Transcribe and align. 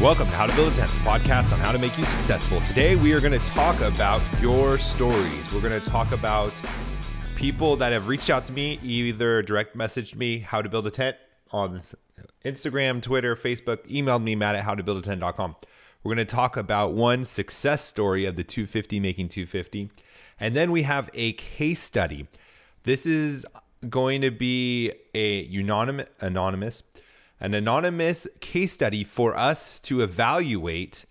Welcome 0.00 0.26
to 0.26 0.36
How 0.36 0.46
to 0.46 0.54
Build 0.56 0.72
a 0.72 0.76
Tent, 0.76 0.90
the 0.90 0.96
podcast 0.98 1.52
on 1.52 1.60
how 1.60 1.70
to 1.70 1.78
make 1.78 1.96
you 1.96 2.04
successful. 2.04 2.60
Today, 2.62 2.96
we 2.96 3.12
are 3.12 3.20
going 3.20 3.32
to 3.32 3.46
talk 3.50 3.80
about 3.80 4.20
your 4.40 4.76
stories. 4.76 5.54
We're 5.54 5.60
going 5.60 5.80
to 5.80 5.88
talk 5.88 6.10
about 6.10 6.52
people 7.36 7.76
that 7.76 7.92
have 7.92 8.08
reached 8.08 8.28
out 8.28 8.44
to 8.46 8.52
me, 8.52 8.80
either 8.82 9.40
direct 9.40 9.78
messaged 9.78 10.16
me 10.16 10.40
how 10.40 10.60
to 10.60 10.68
build 10.68 10.88
a 10.88 10.90
tent 10.90 11.16
on 11.52 11.80
Instagram, 12.44 13.00
Twitter, 13.00 13.36
Facebook, 13.36 13.86
emailed 13.88 14.24
me, 14.24 14.34
matt 14.34 14.56
at 14.56 14.64
howtobuildatent.com. 14.64 15.56
We're 16.02 16.14
going 16.14 16.26
to 16.26 16.34
talk 16.34 16.56
about 16.56 16.92
one 16.92 17.24
success 17.24 17.84
story 17.84 18.26
of 18.26 18.34
the 18.34 18.44
250 18.44 18.98
making 18.98 19.28
250. 19.28 19.90
And 20.40 20.56
then 20.56 20.72
we 20.72 20.82
have 20.82 21.08
a 21.14 21.34
case 21.34 21.80
study. 21.80 22.26
This 22.82 23.06
is 23.06 23.46
going 23.88 24.22
to 24.22 24.32
be 24.32 24.92
a 25.14 25.44
unanimous, 25.44 26.08
anonymous, 26.20 26.82
an 27.40 27.54
anonymous 27.54 28.26
case 28.40 28.72
study 28.72 29.04
for 29.04 29.36
us 29.36 29.78
to 29.80 30.00
evaluate 30.00 31.04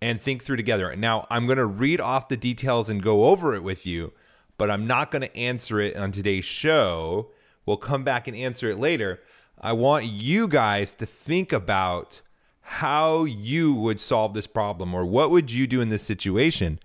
and 0.00 0.20
think 0.20 0.42
through 0.42 0.56
together. 0.56 0.94
Now, 0.96 1.26
I'm 1.30 1.46
going 1.46 1.58
to 1.58 1.66
read 1.66 2.00
off 2.00 2.28
the 2.28 2.36
details 2.36 2.88
and 2.88 3.02
go 3.02 3.26
over 3.26 3.54
it 3.54 3.62
with 3.62 3.86
you, 3.86 4.12
but 4.58 4.70
I'm 4.70 4.86
not 4.86 5.10
going 5.10 5.22
to 5.22 5.36
answer 5.36 5.80
it 5.80 5.96
on 5.96 6.12
today's 6.12 6.44
show. 6.44 7.30
We'll 7.64 7.76
come 7.76 8.04
back 8.04 8.28
and 8.28 8.36
answer 8.36 8.68
it 8.68 8.78
later. 8.78 9.20
I 9.60 9.72
want 9.72 10.04
you 10.04 10.48
guys 10.48 10.94
to 10.94 11.06
think 11.06 11.52
about 11.52 12.20
how 12.60 13.24
you 13.24 13.74
would 13.74 14.00
solve 14.00 14.34
this 14.34 14.46
problem 14.46 14.92
or 14.92 15.06
what 15.06 15.30
would 15.30 15.52
you 15.52 15.66
do 15.66 15.80
in 15.80 15.88
this 15.88 16.02
situation 16.02 16.80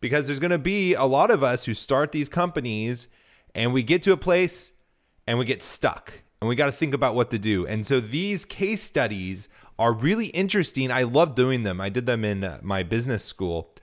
because 0.00 0.26
there's 0.26 0.38
going 0.38 0.50
to 0.50 0.58
be 0.58 0.94
a 0.94 1.04
lot 1.04 1.30
of 1.30 1.42
us 1.42 1.64
who 1.64 1.74
start 1.74 2.12
these 2.12 2.28
companies 2.28 3.08
and 3.54 3.72
we 3.72 3.82
get 3.82 4.02
to 4.02 4.12
a 4.12 4.16
place 4.16 4.72
and 5.26 5.38
we 5.38 5.44
get 5.44 5.62
stuck 5.62 6.22
and 6.40 6.48
we 6.48 6.56
got 6.56 6.66
to 6.66 6.72
think 6.72 6.94
about 6.94 7.14
what 7.14 7.30
to 7.30 7.38
do. 7.38 7.66
And 7.66 7.86
so 7.86 8.00
these 8.00 8.44
case 8.44 8.82
studies 8.82 9.48
are 9.78 9.92
really 9.92 10.26
interesting. 10.28 10.90
I 10.90 11.02
love 11.02 11.34
doing 11.34 11.62
them. 11.62 11.80
I 11.80 11.88
did 11.88 12.06
them 12.06 12.24
in 12.24 12.44
uh, 12.44 12.58
my 12.62 12.82
business 12.82 13.24
school 13.24 13.74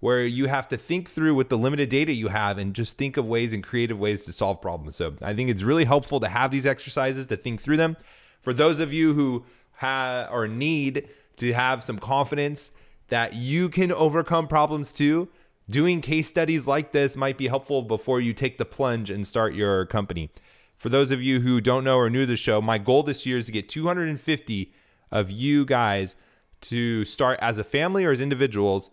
where 0.00 0.26
you 0.26 0.46
have 0.46 0.68
to 0.68 0.76
think 0.76 1.08
through 1.08 1.32
with 1.32 1.48
the 1.48 1.56
limited 1.56 1.88
data 1.88 2.12
you 2.12 2.26
have 2.26 2.58
and 2.58 2.74
just 2.74 2.98
think 2.98 3.16
of 3.16 3.24
ways 3.24 3.52
and 3.52 3.62
creative 3.62 3.98
ways 4.00 4.24
to 4.24 4.32
solve 4.32 4.60
problems. 4.60 4.96
So 4.96 5.14
I 5.22 5.32
think 5.32 5.48
it's 5.48 5.62
really 5.62 5.84
helpful 5.84 6.18
to 6.18 6.28
have 6.28 6.50
these 6.50 6.66
exercises 6.66 7.26
to 7.26 7.36
think 7.36 7.60
through 7.60 7.76
them. 7.76 7.96
For 8.40 8.52
those 8.52 8.80
of 8.80 8.92
you 8.92 9.14
who 9.14 9.44
have 9.76 10.28
or 10.32 10.48
need 10.48 11.08
to 11.36 11.52
have 11.52 11.84
some 11.84 11.98
confidence 11.98 12.72
that 13.08 13.34
you 13.34 13.68
can 13.68 13.92
overcome 13.92 14.48
problems 14.48 14.92
too, 14.92 15.28
doing 15.70 16.00
case 16.00 16.26
studies 16.26 16.66
like 16.66 16.90
this 16.90 17.16
might 17.16 17.38
be 17.38 17.46
helpful 17.46 17.82
before 17.82 18.20
you 18.20 18.32
take 18.32 18.58
the 18.58 18.64
plunge 18.64 19.08
and 19.08 19.24
start 19.24 19.54
your 19.54 19.86
company. 19.86 20.30
For 20.82 20.88
those 20.88 21.12
of 21.12 21.22
you 21.22 21.42
who 21.42 21.60
don't 21.60 21.84
know 21.84 21.96
or 21.96 22.10
new 22.10 22.22
to 22.22 22.26
the 22.26 22.36
show, 22.36 22.60
my 22.60 22.76
goal 22.76 23.04
this 23.04 23.24
year 23.24 23.38
is 23.38 23.46
to 23.46 23.52
get 23.52 23.68
250 23.68 24.74
of 25.12 25.30
you 25.30 25.64
guys 25.64 26.16
to 26.62 27.04
start 27.04 27.38
as 27.40 27.56
a 27.56 27.62
family 27.62 28.04
or 28.04 28.10
as 28.10 28.20
individuals 28.20 28.90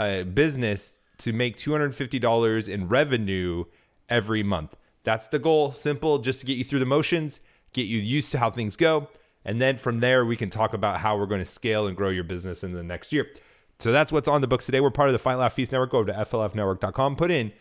a 0.00 0.24
business 0.24 0.98
to 1.18 1.32
make 1.32 1.56
$250 1.56 2.68
in 2.68 2.88
revenue 2.88 3.66
every 4.08 4.42
month. 4.42 4.74
That's 5.04 5.28
the 5.28 5.38
goal. 5.38 5.70
Simple, 5.70 6.18
just 6.18 6.40
to 6.40 6.46
get 6.46 6.56
you 6.56 6.64
through 6.64 6.80
the 6.80 6.86
motions, 6.86 7.40
get 7.72 7.86
you 7.86 8.00
used 8.00 8.32
to 8.32 8.40
how 8.40 8.50
things 8.50 8.74
go. 8.74 9.06
And 9.44 9.62
then 9.62 9.76
from 9.76 10.00
there, 10.00 10.24
we 10.24 10.36
can 10.36 10.50
talk 10.50 10.74
about 10.74 10.98
how 10.98 11.16
we're 11.16 11.26
going 11.26 11.40
to 11.40 11.44
scale 11.44 11.86
and 11.86 11.96
grow 11.96 12.08
your 12.08 12.24
business 12.24 12.64
in 12.64 12.72
the 12.72 12.82
next 12.82 13.12
year. 13.12 13.30
So 13.78 13.92
that's 13.92 14.10
what's 14.10 14.26
on 14.26 14.40
the 14.40 14.48
books 14.48 14.66
today. 14.66 14.80
We're 14.80 14.90
part 14.90 15.08
of 15.08 15.12
the 15.12 15.20
Fight 15.20 15.36
Laugh 15.36 15.52
Feast 15.52 15.70
Network. 15.70 15.92
Go 15.92 15.98
over 15.98 16.12
to 16.12 16.18
flfnetwork.com, 16.18 17.14
put 17.14 17.30
in 17.30 17.52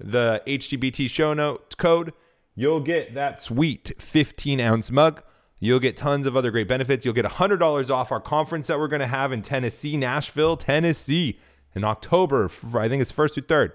the 0.00 0.42
HTBT 0.44 1.08
show 1.08 1.34
note 1.34 1.76
code. 1.76 2.12
You'll 2.60 2.80
get 2.80 3.14
that 3.14 3.42
sweet 3.42 3.94
15 3.98 4.60
ounce 4.60 4.90
mug. 4.90 5.22
You'll 5.60 5.80
get 5.80 5.96
tons 5.96 6.26
of 6.26 6.36
other 6.36 6.50
great 6.50 6.68
benefits. 6.68 7.06
You'll 7.06 7.14
get 7.14 7.24
$100 7.24 7.90
off 7.90 8.12
our 8.12 8.20
conference 8.20 8.66
that 8.66 8.78
we're 8.78 8.86
going 8.86 9.00
to 9.00 9.06
have 9.06 9.32
in 9.32 9.40
Tennessee, 9.40 9.96
Nashville, 9.96 10.58
Tennessee 10.58 11.38
in 11.74 11.84
October. 11.84 12.50
I 12.74 12.86
think 12.86 13.00
it's 13.00 13.10
first 13.10 13.36
to 13.36 13.40
third. 13.40 13.72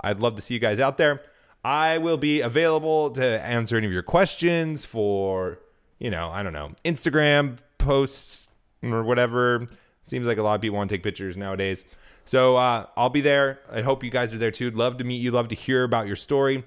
I'd 0.00 0.18
love 0.18 0.34
to 0.36 0.40
see 0.40 0.54
you 0.54 0.60
guys 0.60 0.80
out 0.80 0.96
there. 0.96 1.20
I 1.62 1.98
will 1.98 2.16
be 2.16 2.40
available 2.40 3.10
to 3.10 3.22
answer 3.22 3.76
any 3.76 3.86
of 3.86 3.92
your 3.92 4.02
questions 4.02 4.86
for, 4.86 5.60
you 5.98 6.08
know, 6.08 6.30
I 6.30 6.42
don't 6.42 6.54
know, 6.54 6.70
Instagram 6.86 7.58
posts 7.76 8.48
or 8.82 9.02
whatever. 9.02 9.66
Seems 10.06 10.26
like 10.26 10.38
a 10.38 10.42
lot 10.42 10.54
of 10.54 10.62
people 10.62 10.78
want 10.78 10.88
to 10.88 10.96
take 10.96 11.02
pictures 11.02 11.36
nowadays. 11.36 11.84
So 12.24 12.56
uh, 12.56 12.86
I'll 12.96 13.10
be 13.10 13.20
there. 13.20 13.60
I 13.70 13.82
hope 13.82 14.02
you 14.02 14.10
guys 14.10 14.32
are 14.32 14.38
there 14.38 14.50
too. 14.50 14.70
Love 14.70 14.96
to 14.96 15.04
meet 15.04 15.20
you. 15.20 15.32
Love 15.32 15.48
to 15.48 15.54
hear 15.54 15.84
about 15.84 16.06
your 16.06 16.16
story. 16.16 16.64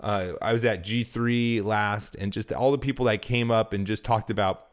Uh, 0.00 0.32
I 0.40 0.52
was 0.52 0.64
at 0.64 0.82
G3 0.84 1.62
last, 1.62 2.14
and 2.16 2.32
just 2.32 2.52
all 2.52 2.72
the 2.72 2.78
people 2.78 3.04
that 3.06 3.22
came 3.22 3.50
up 3.50 3.72
and 3.72 3.86
just 3.86 4.04
talked 4.04 4.30
about 4.30 4.66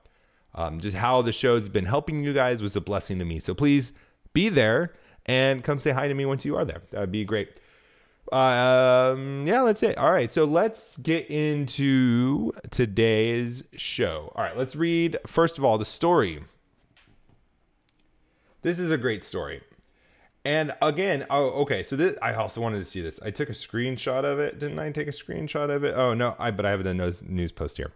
um, 0.55 0.79
just 0.79 0.97
how 0.97 1.21
the 1.21 1.31
show's 1.31 1.69
been 1.69 1.85
helping 1.85 2.23
you 2.23 2.33
guys 2.33 2.63
was 2.63 2.75
a 2.75 2.81
blessing 2.81 3.19
to 3.19 3.25
me. 3.25 3.39
So 3.39 3.53
please 3.53 3.93
be 4.33 4.49
there 4.49 4.93
and 5.25 5.63
come 5.63 5.79
say 5.79 5.91
hi 5.91 6.07
to 6.07 6.13
me 6.13 6.25
once 6.25 6.45
you 6.45 6.55
are 6.55 6.65
there. 6.65 6.81
That 6.89 6.99
would 6.99 7.11
be 7.11 7.25
great. 7.25 7.59
Um, 8.31 9.45
yeah, 9.47 9.63
that's 9.63 9.83
it. 9.83 9.97
All 9.97 10.11
right, 10.11 10.31
so 10.31 10.45
let's 10.45 10.97
get 10.97 11.29
into 11.29 12.51
today's 12.71 13.63
show. 13.75 14.33
All 14.35 14.44
right, 14.44 14.57
let's 14.57 14.75
read 14.75 15.17
first 15.25 15.57
of 15.57 15.63
all 15.63 15.77
the 15.77 15.85
story. 15.85 16.44
This 18.63 18.79
is 18.79 18.91
a 18.91 18.97
great 18.97 19.23
story. 19.23 19.61
And 20.47 20.74
again, 20.81 21.25
oh, 21.30 21.50
okay. 21.63 21.84
So 21.84 21.97
this, 21.97 22.16
I 22.22 22.34
also 22.34 22.62
wanted 22.62 22.78
to 22.78 22.85
see 22.85 23.02
this. 23.02 23.22
I 23.22 23.31
took 23.31 23.50
a 23.50 23.52
screenshot 23.52 24.24
of 24.24 24.40
it. 24.40 24.59
Didn't 24.59 24.80
I 24.80 24.90
take 24.94 25.09
a 25.09 25.12
screenshot 25.12 25.69
of 25.69 25.84
it? 25.84 25.94
Oh 25.94 26.13
no, 26.13 26.38
I 26.40 26.52
but 26.52 26.66
I 26.66 26.69
have 26.69 26.85
a 26.85 26.94
news, 26.94 27.52
post 27.52 27.75
here. 27.75 27.91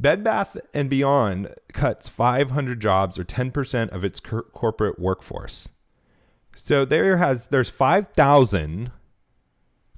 Bed 0.00 0.24
Bath 0.24 0.56
and 0.74 0.90
Beyond 0.90 1.54
cuts 1.72 2.08
500 2.08 2.80
jobs 2.80 3.20
or 3.20 3.24
10% 3.24 3.90
of 3.90 4.04
its 4.04 4.18
cor- 4.18 4.42
corporate 4.42 4.98
workforce. 4.98 5.68
So 6.56 6.84
there 6.84 7.18
has 7.18 7.46
there's 7.46 7.70
5,000 7.70 8.90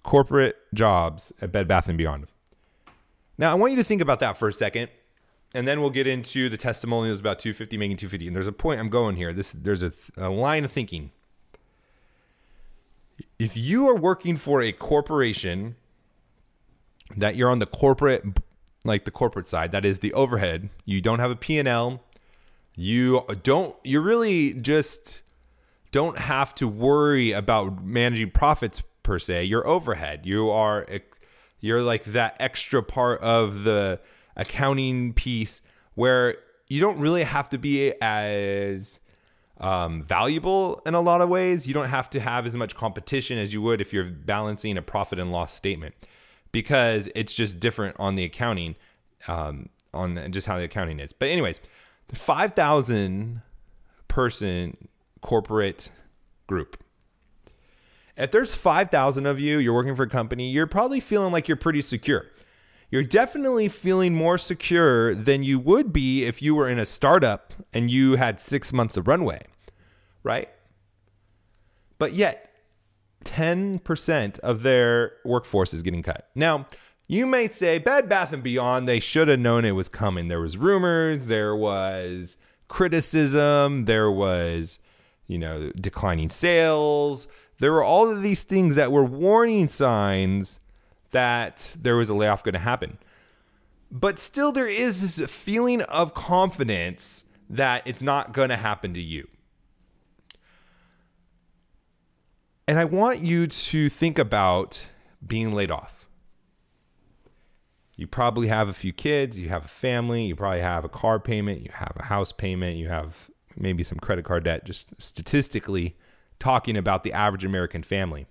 corporate 0.02 0.56
jobs 0.74 1.32
at 1.40 1.50
Bed 1.50 1.66
Bath 1.66 1.88
and 1.88 1.96
Beyond. 1.96 2.26
Now 3.38 3.52
I 3.52 3.54
want 3.54 3.72
you 3.72 3.78
to 3.78 3.84
think 3.84 4.02
about 4.02 4.20
that 4.20 4.36
for 4.36 4.48
a 4.48 4.52
second, 4.52 4.90
and 5.54 5.66
then 5.66 5.80
we'll 5.80 5.88
get 5.88 6.06
into 6.06 6.50
the 6.50 6.58
testimonials 6.58 7.18
about 7.18 7.38
250 7.38 7.78
making 7.78 7.96
250. 7.96 8.26
And 8.26 8.36
there's 8.36 8.46
a 8.46 8.52
point 8.52 8.78
I'm 8.78 8.90
going 8.90 9.16
here. 9.16 9.32
This 9.32 9.52
there's 9.52 9.82
a, 9.82 9.92
a 10.18 10.28
line 10.28 10.66
of 10.66 10.70
thinking. 10.70 11.12
If 13.40 13.56
you 13.56 13.88
are 13.88 13.96
working 13.96 14.36
for 14.36 14.62
a 14.62 14.70
corporation 14.70 15.76
that 17.16 17.36
you're 17.36 17.50
on 17.50 17.58
the 17.58 17.66
corporate 17.66 18.24
like 18.84 19.04
the 19.04 19.10
corporate 19.10 19.48
side 19.48 19.72
that 19.72 19.84
is 19.84 19.98
the 19.98 20.12
overhead 20.14 20.70
you 20.86 21.02
don't 21.02 21.18
have 21.18 21.30
a 21.30 21.36
p&l 21.36 22.02
you 22.76 23.22
don't 23.42 23.74
you 23.82 24.00
really 24.00 24.54
just 24.54 25.22
don't 25.92 26.18
have 26.18 26.54
to 26.54 26.68
worry 26.68 27.32
about 27.32 27.84
managing 27.84 28.30
profits 28.30 28.82
per 29.02 29.18
se. 29.18 29.44
Your 29.44 29.66
overhead. 29.66 30.24
You 30.24 30.50
are 30.50 30.86
you're 31.60 31.82
like 31.82 32.04
that 32.04 32.36
extra 32.40 32.82
part 32.82 33.20
of 33.20 33.64
the 33.64 34.00
accounting 34.36 35.12
piece 35.12 35.60
where 35.94 36.36
you 36.68 36.80
don't 36.80 36.98
really 36.98 37.24
have 37.24 37.48
to 37.50 37.58
be 37.58 37.92
as 38.00 38.99
um, 39.60 40.02
valuable 40.02 40.80
in 40.86 40.94
a 40.94 41.00
lot 41.00 41.20
of 41.20 41.28
ways 41.28 41.66
you 41.66 41.74
don't 41.74 41.88
have 41.88 42.08
to 42.10 42.20
have 42.20 42.46
as 42.46 42.54
much 42.54 42.74
competition 42.74 43.38
as 43.38 43.52
you 43.52 43.60
would 43.62 43.80
if 43.80 43.92
you're 43.92 44.10
balancing 44.10 44.76
a 44.78 44.82
profit 44.82 45.18
and 45.18 45.30
loss 45.30 45.54
statement 45.54 45.94
because 46.52 47.08
it's 47.14 47.34
just 47.34 47.60
different 47.60 47.96
on 47.98 48.14
the 48.14 48.24
accounting, 48.24 48.76
um, 49.28 49.68
on 49.92 50.32
just 50.32 50.46
how 50.46 50.56
the 50.58 50.64
accounting 50.64 50.98
is. 50.98 51.12
But 51.12 51.28
anyways, 51.28 51.60
the 52.08 52.16
five 52.16 52.54
thousand 52.54 53.42
person 54.08 54.88
corporate 55.20 55.90
group. 56.46 56.82
If 58.16 58.30
there's 58.32 58.54
five 58.54 58.90
thousand 58.90 59.26
of 59.26 59.38
you, 59.38 59.58
you're 59.58 59.74
working 59.74 59.94
for 59.94 60.04
a 60.04 60.08
company, 60.08 60.50
you're 60.50 60.66
probably 60.66 61.00
feeling 61.00 61.32
like 61.32 61.48
you're 61.48 61.56
pretty 61.56 61.82
secure. 61.82 62.26
You're 62.90 63.04
definitely 63.04 63.68
feeling 63.68 64.16
more 64.16 64.36
secure 64.36 65.14
than 65.14 65.44
you 65.44 65.60
would 65.60 65.92
be 65.92 66.24
if 66.24 66.42
you 66.42 66.56
were 66.56 66.68
in 66.68 66.80
a 66.80 66.86
startup 66.86 67.54
and 67.72 67.88
you 67.88 68.16
had 68.16 68.40
six 68.40 68.72
months 68.72 68.96
of 68.96 69.06
runway, 69.06 69.42
right? 70.22 70.48
But 71.98 72.12
yet, 72.12 72.50
10% 73.24 74.38
of 74.40 74.62
their 74.62 75.12
workforce 75.24 75.74
is 75.74 75.82
getting 75.82 76.02
cut. 76.02 76.28
Now, 76.34 76.66
you 77.06 77.26
may 77.26 77.46
say 77.46 77.78
Bed 77.78 78.08
Bath 78.08 78.32
and 78.32 78.42
Beyond, 78.42 78.86
they 78.86 79.00
should 79.00 79.28
have 79.28 79.40
known 79.40 79.64
it 79.64 79.72
was 79.72 79.88
coming. 79.88 80.28
There 80.28 80.40
was 80.40 80.56
rumors, 80.56 81.26
there 81.26 81.56
was 81.56 82.36
criticism, 82.68 83.84
there 83.86 84.10
was, 84.10 84.78
you 85.26 85.38
know, 85.38 85.70
declining 85.72 86.30
sales. 86.30 87.28
There 87.58 87.72
were 87.72 87.84
all 87.84 88.08
of 88.10 88.22
these 88.22 88.44
things 88.44 88.76
that 88.76 88.92
were 88.92 89.04
warning 89.04 89.68
signs 89.68 90.60
that 91.10 91.76
there 91.78 91.96
was 91.96 92.08
a 92.08 92.14
layoff 92.14 92.42
going 92.42 92.54
to 92.54 92.60
happen. 92.60 92.98
But 93.90 94.18
still 94.18 94.52
there 94.52 94.68
is 94.68 95.16
this 95.16 95.30
feeling 95.30 95.82
of 95.82 96.14
confidence 96.14 97.24
that 97.50 97.82
it's 97.84 98.02
not 98.02 98.32
going 98.32 98.50
to 98.50 98.56
happen 98.56 98.94
to 98.94 99.00
you. 99.00 99.28
And 102.70 102.78
I 102.78 102.84
want 102.84 103.18
you 103.18 103.48
to 103.48 103.88
think 103.88 104.16
about 104.16 104.86
being 105.26 105.52
laid 105.54 105.72
off. 105.72 106.06
You 107.96 108.06
probably 108.06 108.46
have 108.46 108.68
a 108.68 108.72
few 108.72 108.92
kids, 108.92 109.40
you 109.40 109.48
have 109.48 109.64
a 109.64 109.68
family, 109.68 110.26
you 110.26 110.36
probably 110.36 110.60
have 110.60 110.84
a 110.84 110.88
car 110.88 111.18
payment, 111.18 111.62
you 111.62 111.70
have 111.72 111.96
a 111.96 112.04
house 112.04 112.30
payment, 112.30 112.76
you 112.76 112.88
have 112.88 113.28
maybe 113.56 113.82
some 113.82 113.98
credit 113.98 114.24
card 114.24 114.44
debt, 114.44 114.64
just 114.64 114.90
statistically 114.98 115.96
talking 116.38 116.76
about 116.76 117.02
the 117.02 117.12
average 117.12 117.44
American 117.44 117.82
family. 117.82 118.28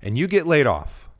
And 0.00 0.16
you 0.16 0.28
get 0.28 0.46
laid 0.46 0.68
off. 0.68 1.10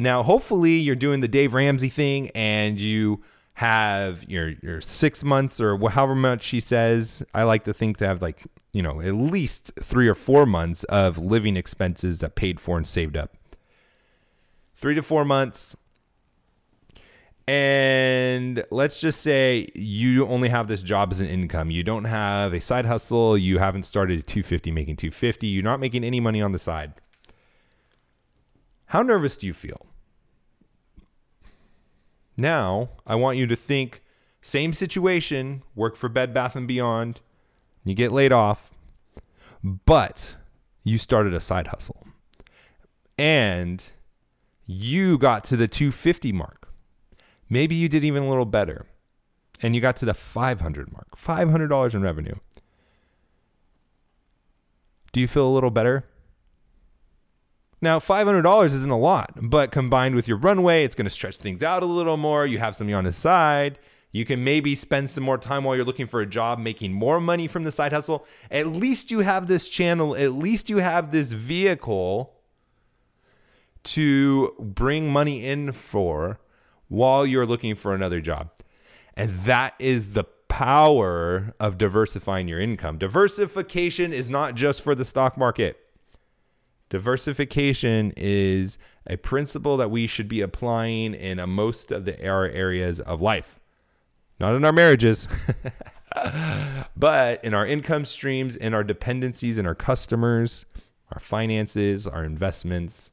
Now, 0.00 0.22
hopefully, 0.22 0.76
you're 0.76 0.96
doing 0.96 1.20
the 1.20 1.28
Dave 1.28 1.52
Ramsey 1.52 1.90
thing 1.90 2.30
and 2.30 2.80
you 2.80 3.22
have 3.58 4.24
your 4.30 4.54
your 4.62 4.80
six 4.80 5.24
months 5.24 5.60
or 5.60 5.76
however 5.90 6.14
much 6.14 6.46
he 6.46 6.60
says. 6.60 7.22
I 7.34 7.42
like 7.42 7.64
to 7.64 7.74
think 7.74 7.98
to 7.98 8.06
have 8.06 8.22
like 8.22 8.46
you 8.78 8.82
know 8.84 9.00
at 9.00 9.12
least 9.12 9.72
three 9.80 10.06
or 10.06 10.14
four 10.14 10.46
months 10.46 10.84
of 10.84 11.18
living 11.18 11.56
expenses 11.56 12.20
that 12.20 12.36
paid 12.36 12.60
for 12.60 12.76
and 12.76 12.86
saved 12.86 13.16
up. 13.16 13.34
Three 14.76 14.94
to 14.94 15.02
four 15.02 15.24
months. 15.24 15.74
And 17.48 18.62
let's 18.70 19.00
just 19.00 19.20
say 19.20 19.66
you 19.74 20.28
only 20.28 20.50
have 20.50 20.68
this 20.68 20.80
job 20.80 21.10
as 21.10 21.18
an 21.18 21.26
income. 21.26 21.72
You 21.72 21.82
don't 21.82 22.04
have 22.04 22.52
a 22.52 22.60
side 22.60 22.86
hustle. 22.86 23.36
You 23.36 23.58
haven't 23.58 23.82
started 23.82 24.20
at 24.20 24.28
250 24.28 24.70
making 24.70 24.94
250. 24.94 25.48
You're 25.48 25.64
not 25.64 25.80
making 25.80 26.04
any 26.04 26.20
money 26.20 26.40
on 26.40 26.52
the 26.52 26.58
side. 26.60 26.92
How 28.86 29.02
nervous 29.02 29.36
do 29.36 29.48
you 29.48 29.52
feel? 29.52 29.86
Now, 32.36 32.90
I 33.04 33.16
want 33.16 33.38
you 33.38 33.48
to 33.48 33.56
think 33.56 34.04
same 34.40 34.72
situation, 34.72 35.64
work 35.74 35.96
for 35.96 36.08
Bed 36.08 36.32
Bath 36.32 36.54
and 36.54 36.68
Beyond, 36.68 37.20
you 37.84 37.94
get 37.94 38.12
laid 38.12 38.32
off, 38.32 38.70
but 39.62 40.36
you 40.84 40.98
started 40.98 41.34
a 41.34 41.40
side 41.40 41.68
hustle. 41.68 42.06
And 43.16 43.90
you 44.66 45.18
got 45.18 45.44
to 45.44 45.56
the 45.56 45.66
250 45.66 46.32
mark. 46.32 46.68
Maybe 47.48 47.74
you 47.74 47.88
did 47.88 48.04
even 48.04 48.22
a 48.22 48.28
little 48.28 48.44
better. 48.44 48.86
And 49.60 49.74
you 49.74 49.80
got 49.80 49.96
to 49.96 50.04
the 50.04 50.14
500 50.14 50.92
mark. 50.92 51.16
$500 51.16 51.94
in 51.94 52.02
revenue. 52.02 52.34
Do 55.12 55.20
you 55.20 55.26
feel 55.26 55.48
a 55.48 55.50
little 55.50 55.70
better? 55.70 56.04
Now, 57.80 57.98
$500 57.98 58.64
isn't 58.66 58.90
a 58.90 58.98
lot, 58.98 59.32
but 59.40 59.70
combined 59.70 60.14
with 60.14 60.26
your 60.26 60.36
runway, 60.36 60.84
it's 60.84 60.94
going 60.94 61.06
to 61.06 61.10
stretch 61.10 61.36
things 61.36 61.62
out 61.62 61.82
a 61.82 61.86
little 61.86 62.16
more. 62.16 62.44
You 62.44 62.58
have 62.58 62.76
something 62.76 62.94
on 62.94 63.04
the 63.04 63.12
side. 63.12 63.78
You 64.10 64.24
can 64.24 64.42
maybe 64.42 64.74
spend 64.74 65.10
some 65.10 65.24
more 65.24 65.38
time 65.38 65.64
while 65.64 65.76
you're 65.76 65.84
looking 65.84 66.06
for 66.06 66.20
a 66.20 66.26
job 66.26 66.58
making 66.58 66.92
more 66.92 67.20
money 67.20 67.46
from 67.46 67.64
the 67.64 67.70
side 67.70 67.92
hustle. 67.92 68.26
At 68.50 68.66
least 68.66 69.10
you 69.10 69.20
have 69.20 69.48
this 69.48 69.68
channel, 69.68 70.16
at 70.16 70.32
least 70.32 70.70
you 70.70 70.78
have 70.78 71.12
this 71.12 71.32
vehicle 71.32 72.34
to 73.84 74.54
bring 74.58 75.10
money 75.10 75.44
in 75.44 75.72
for 75.72 76.40
while 76.88 77.26
you're 77.26 77.46
looking 77.46 77.74
for 77.74 77.94
another 77.94 78.20
job. 78.20 78.50
And 79.14 79.30
that 79.40 79.74
is 79.78 80.12
the 80.12 80.24
power 80.48 81.54
of 81.60 81.76
diversifying 81.76 82.48
your 82.48 82.60
income. 82.60 82.98
Diversification 82.98 84.12
is 84.12 84.30
not 84.30 84.54
just 84.54 84.82
for 84.82 84.94
the 84.94 85.04
stock 85.04 85.36
market. 85.36 85.78
Diversification 86.88 88.12
is 88.16 88.78
a 89.06 89.16
principle 89.16 89.76
that 89.76 89.90
we 89.90 90.06
should 90.06 90.28
be 90.28 90.40
applying 90.40 91.14
in 91.14 91.46
most 91.50 91.92
of 91.92 92.06
the 92.06 92.18
areas 92.20 93.00
of 93.00 93.20
life. 93.20 93.57
Not 94.40 94.54
in 94.54 94.64
our 94.64 94.72
marriages, 94.72 95.26
but 96.96 97.44
in 97.44 97.54
our 97.54 97.66
income 97.66 98.04
streams, 98.04 98.56
in 98.56 98.72
our 98.72 98.84
dependencies, 98.84 99.58
in 99.58 99.66
our 99.66 99.74
customers, 99.74 100.64
our 101.12 101.18
finances, 101.18 102.06
our 102.06 102.24
investments. 102.24 103.10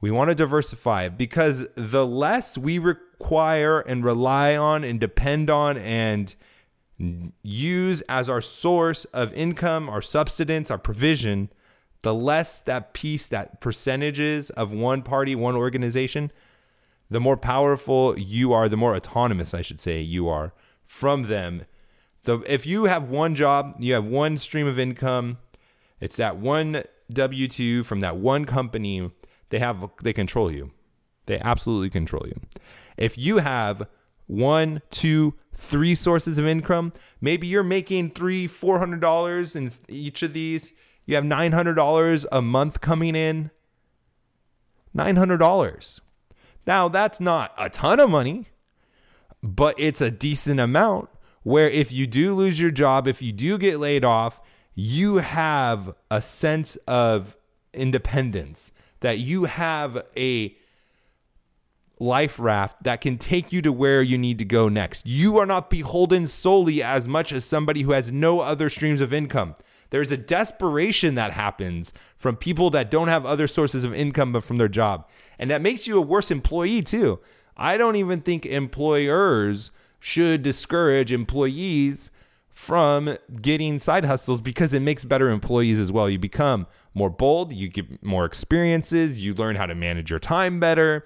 We 0.00 0.10
want 0.10 0.28
to 0.28 0.34
diversify 0.34 1.08
because 1.08 1.68
the 1.74 2.06
less 2.06 2.56
we 2.56 2.78
require 2.78 3.80
and 3.80 4.04
rely 4.04 4.56
on 4.56 4.84
and 4.84 5.00
depend 5.00 5.50
on 5.50 5.76
and 5.76 6.34
use 7.42 8.02
as 8.02 8.28
our 8.30 8.40
source 8.40 9.04
of 9.06 9.32
income, 9.34 9.88
our 9.88 10.02
subsistence, 10.02 10.70
our 10.70 10.78
provision, 10.78 11.50
the 12.02 12.14
less 12.14 12.60
that 12.60 12.94
piece, 12.94 13.26
that 13.26 13.60
percentages 13.60 14.50
of 14.50 14.72
one 14.72 15.02
party, 15.02 15.34
one 15.34 15.56
organization, 15.56 16.30
the 17.10 17.20
more 17.20 17.36
powerful 17.36 18.18
you 18.18 18.52
are, 18.52 18.68
the 18.68 18.76
more 18.76 18.94
autonomous, 18.94 19.54
I 19.54 19.62
should 19.62 19.80
say, 19.80 20.00
you 20.00 20.28
are 20.28 20.52
from 20.84 21.24
them. 21.24 21.64
The, 22.24 22.40
if 22.46 22.66
you 22.66 22.84
have 22.84 23.08
one 23.08 23.34
job, 23.34 23.76
you 23.78 23.94
have 23.94 24.04
one 24.04 24.36
stream 24.36 24.66
of 24.66 24.78
income, 24.78 25.38
it's 26.00 26.16
that 26.16 26.36
one 26.36 26.82
W 27.12 27.48
2 27.48 27.84
from 27.84 28.00
that 28.00 28.16
one 28.16 28.44
company, 28.44 29.10
they 29.50 29.58
have 29.58 29.90
they 30.02 30.12
control 30.12 30.50
you. 30.50 30.72
They 31.26 31.38
absolutely 31.38 31.90
control 31.90 32.24
you. 32.26 32.40
If 32.96 33.16
you 33.18 33.38
have 33.38 33.88
one, 34.26 34.82
two, 34.90 35.34
three 35.52 35.94
sources 35.94 36.38
of 36.38 36.46
income, 36.46 36.92
maybe 37.20 37.46
you're 37.46 37.62
making 37.62 38.10
three, 38.10 38.46
four 38.46 38.78
hundred 38.78 39.00
dollars 39.00 39.54
in 39.54 39.70
each 39.88 40.22
of 40.22 40.32
these 40.32 40.72
you 41.06 41.14
have 41.14 41.24
$900 41.24 42.26
a 42.32 42.42
month 42.42 42.80
coming 42.80 43.14
in. 43.14 43.50
$900. 44.94 46.00
Now, 46.66 46.88
that's 46.88 47.20
not 47.20 47.54
a 47.56 47.70
ton 47.70 48.00
of 48.00 48.10
money, 48.10 48.46
but 49.42 49.74
it's 49.78 50.00
a 50.00 50.10
decent 50.10 50.58
amount 50.58 51.08
where 51.42 51.70
if 51.70 51.92
you 51.92 52.06
do 52.06 52.34
lose 52.34 52.60
your 52.60 52.72
job, 52.72 53.06
if 53.06 53.22
you 53.22 53.32
do 53.32 53.56
get 53.56 53.78
laid 53.78 54.04
off, 54.04 54.40
you 54.74 55.16
have 55.18 55.94
a 56.10 56.20
sense 56.20 56.76
of 56.88 57.36
independence, 57.72 58.72
that 59.00 59.18
you 59.18 59.44
have 59.44 60.04
a 60.16 60.56
life 61.98 62.38
raft 62.38 62.82
that 62.82 63.00
can 63.00 63.16
take 63.16 63.52
you 63.52 63.62
to 63.62 63.72
where 63.72 64.02
you 64.02 64.18
need 64.18 64.38
to 64.38 64.44
go 64.44 64.68
next. 64.68 65.06
You 65.06 65.38
are 65.38 65.46
not 65.46 65.70
beholden 65.70 66.26
solely 66.26 66.82
as 66.82 67.08
much 67.08 67.32
as 67.32 67.44
somebody 67.44 67.82
who 67.82 67.92
has 67.92 68.10
no 68.10 68.40
other 68.40 68.68
streams 68.68 69.00
of 69.00 69.12
income. 69.12 69.54
There's 69.90 70.12
a 70.12 70.16
desperation 70.16 71.14
that 71.14 71.32
happens 71.32 71.92
from 72.16 72.36
people 72.36 72.70
that 72.70 72.90
don't 72.90 73.08
have 73.08 73.24
other 73.24 73.46
sources 73.46 73.84
of 73.84 73.94
income 73.94 74.32
but 74.32 74.44
from 74.44 74.58
their 74.58 74.68
job. 74.68 75.08
And 75.38 75.50
that 75.50 75.62
makes 75.62 75.86
you 75.86 75.98
a 75.98 76.02
worse 76.02 76.30
employee 76.30 76.82
too. 76.82 77.20
I 77.56 77.78
don't 77.78 77.96
even 77.96 78.20
think 78.20 78.44
employers 78.44 79.70
should 80.00 80.42
discourage 80.42 81.12
employees 81.12 82.10
from 82.48 83.16
getting 83.42 83.78
side 83.78 84.04
hustles 84.04 84.40
because 84.40 84.72
it 84.72 84.80
makes 84.80 85.04
better 85.04 85.30
employees 85.30 85.78
as 85.78 85.92
well. 85.92 86.08
You 86.08 86.18
become 86.18 86.66
more 86.94 87.10
bold, 87.10 87.52
you 87.52 87.68
get 87.68 88.02
more 88.02 88.24
experiences, 88.24 89.22
you 89.22 89.34
learn 89.34 89.56
how 89.56 89.66
to 89.66 89.74
manage 89.74 90.10
your 90.10 90.18
time 90.18 90.58
better, 90.58 91.04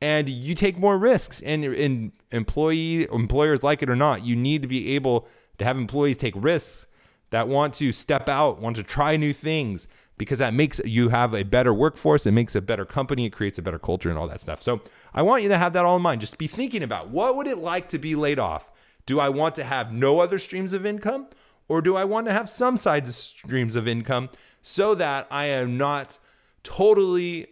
and 0.00 0.28
you 0.28 0.54
take 0.54 0.78
more 0.78 0.96
risks. 0.96 1.42
And, 1.42 1.64
and 1.64 2.12
employee 2.30 3.08
employers 3.10 3.62
like 3.62 3.82
it 3.82 3.90
or 3.90 3.96
not, 3.96 4.24
you 4.24 4.36
need 4.36 4.62
to 4.62 4.68
be 4.68 4.94
able 4.94 5.26
to 5.58 5.64
have 5.64 5.76
employees 5.76 6.16
take 6.16 6.34
risks 6.36 6.86
that 7.32 7.48
want 7.48 7.74
to 7.74 7.92
step 7.92 8.28
out, 8.28 8.60
want 8.60 8.76
to 8.76 8.82
try 8.82 9.16
new 9.16 9.32
things 9.32 9.88
because 10.18 10.38
that 10.38 10.54
makes 10.54 10.80
you 10.84 11.08
have 11.08 11.34
a 11.34 11.42
better 11.42 11.74
workforce, 11.74 12.26
it 12.26 12.32
makes 12.32 12.54
a 12.54 12.60
better 12.60 12.84
company, 12.84 13.26
it 13.26 13.30
creates 13.30 13.58
a 13.58 13.62
better 13.62 13.78
culture 13.78 14.08
and 14.08 14.18
all 14.18 14.28
that 14.28 14.40
stuff. 14.40 14.62
So, 14.62 14.80
I 15.14 15.22
want 15.22 15.42
you 15.42 15.48
to 15.48 15.58
have 15.58 15.72
that 15.72 15.84
all 15.84 15.96
in 15.96 16.02
mind. 16.02 16.20
Just 16.20 16.38
be 16.38 16.46
thinking 16.46 16.82
about 16.82 17.08
what 17.08 17.36
would 17.36 17.46
it 17.46 17.58
like 17.58 17.88
to 17.88 17.98
be 17.98 18.14
laid 18.14 18.38
off? 18.38 18.70
Do 19.04 19.18
I 19.18 19.28
want 19.28 19.54
to 19.56 19.64
have 19.64 19.92
no 19.92 20.20
other 20.20 20.38
streams 20.38 20.72
of 20.72 20.86
income 20.86 21.26
or 21.68 21.82
do 21.82 21.96
I 21.96 22.04
want 22.04 22.26
to 22.26 22.32
have 22.32 22.48
some 22.48 22.76
side 22.76 23.08
streams 23.08 23.76
of 23.76 23.88
income 23.88 24.30
so 24.60 24.94
that 24.94 25.26
I 25.30 25.46
am 25.46 25.76
not 25.76 26.18
totally 26.62 27.48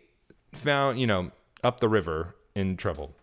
found, 0.53 1.01
you 1.01 1.07
know, 1.07 1.33
up 1.65 1.81
the 1.81 1.89
river 1.89 2.37
in 2.55 2.77
trouble? 2.77 3.17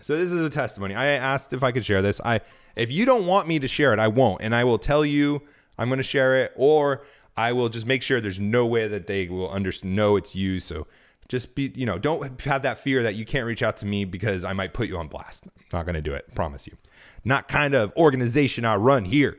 So 0.00 0.16
this 0.16 0.30
is 0.30 0.42
a 0.42 0.50
testimony. 0.50 0.94
I 0.94 1.06
asked 1.06 1.52
if 1.52 1.62
I 1.62 1.72
could 1.72 1.84
share 1.84 2.02
this. 2.02 2.20
I 2.24 2.40
if 2.76 2.90
you 2.90 3.04
don't 3.04 3.26
want 3.26 3.48
me 3.48 3.58
to 3.58 3.68
share 3.68 3.92
it, 3.92 3.98
I 3.98 4.08
won't. 4.08 4.42
And 4.42 4.54
I 4.54 4.64
will 4.64 4.78
tell 4.78 5.04
you 5.04 5.42
I'm 5.78 5.88
going 5.88 5.98
to 5.98 6.02
share 6.02 6.36
it, 6.36 6.52
or 6.56 7.04
I 7.36 7.52
will 7.52 7.68
just 7.68 7.86
make 7.86 8.02
sure 8.02 8.20
there's 8.20 8.40
no 8.40 8.66
way 8.66 8.86
that 8.86 9.06
they 9.06 9.28
will 9.28 9.50
understand, 9.50 9.96
know 9.96 10.16
it's 10.16 10.34
you. 10.34 10.60
So 10.60 10.86
just 11.28 11.54
be, 11.54 11.72
you 11.74 11.86
know, 11.86 11.98
don't 11.98 12.40
have 12.42 12.62
that 12.62 12.78
fear 12.78 13.02
that 13.02 13.14
you 13.14 13.24
can't 13.24 13.46
reach 13.46 13.62
out 13.62 13.76
to 13.78 13.86
me 13.86 14.04
because 14.04 14.44
I 14.44 14.52
might 14.52 14.72
put 14.72 14.88
you 14.88 14.96
on 14.96 15.08
blast. 15.08 15.46
Not 15.72 15.84
going 15.84 15.94
to 15.94 16.02
do 16.02 16.12
it. 16.12 16.34
Promise 16.34 16.66
you. 16.66 16.76
Not 17.24 17.48
kind 17.48 17.74
of 17.74 17.92
organization 17.96 18.64
I 18.64 18.76
run 18.76 19.06
here. 19.06 19.38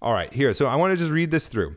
All 0.00 0.12
right, 0.12 0.32
here. 0.32 0.54
So 0.54 0.66
I 0.66 0.76
want 0.76 0.92
to 0.92 0.96
just 0.96 1.10
read 1.10 1.30
this 1.30 1.48
through. 1.48 1.76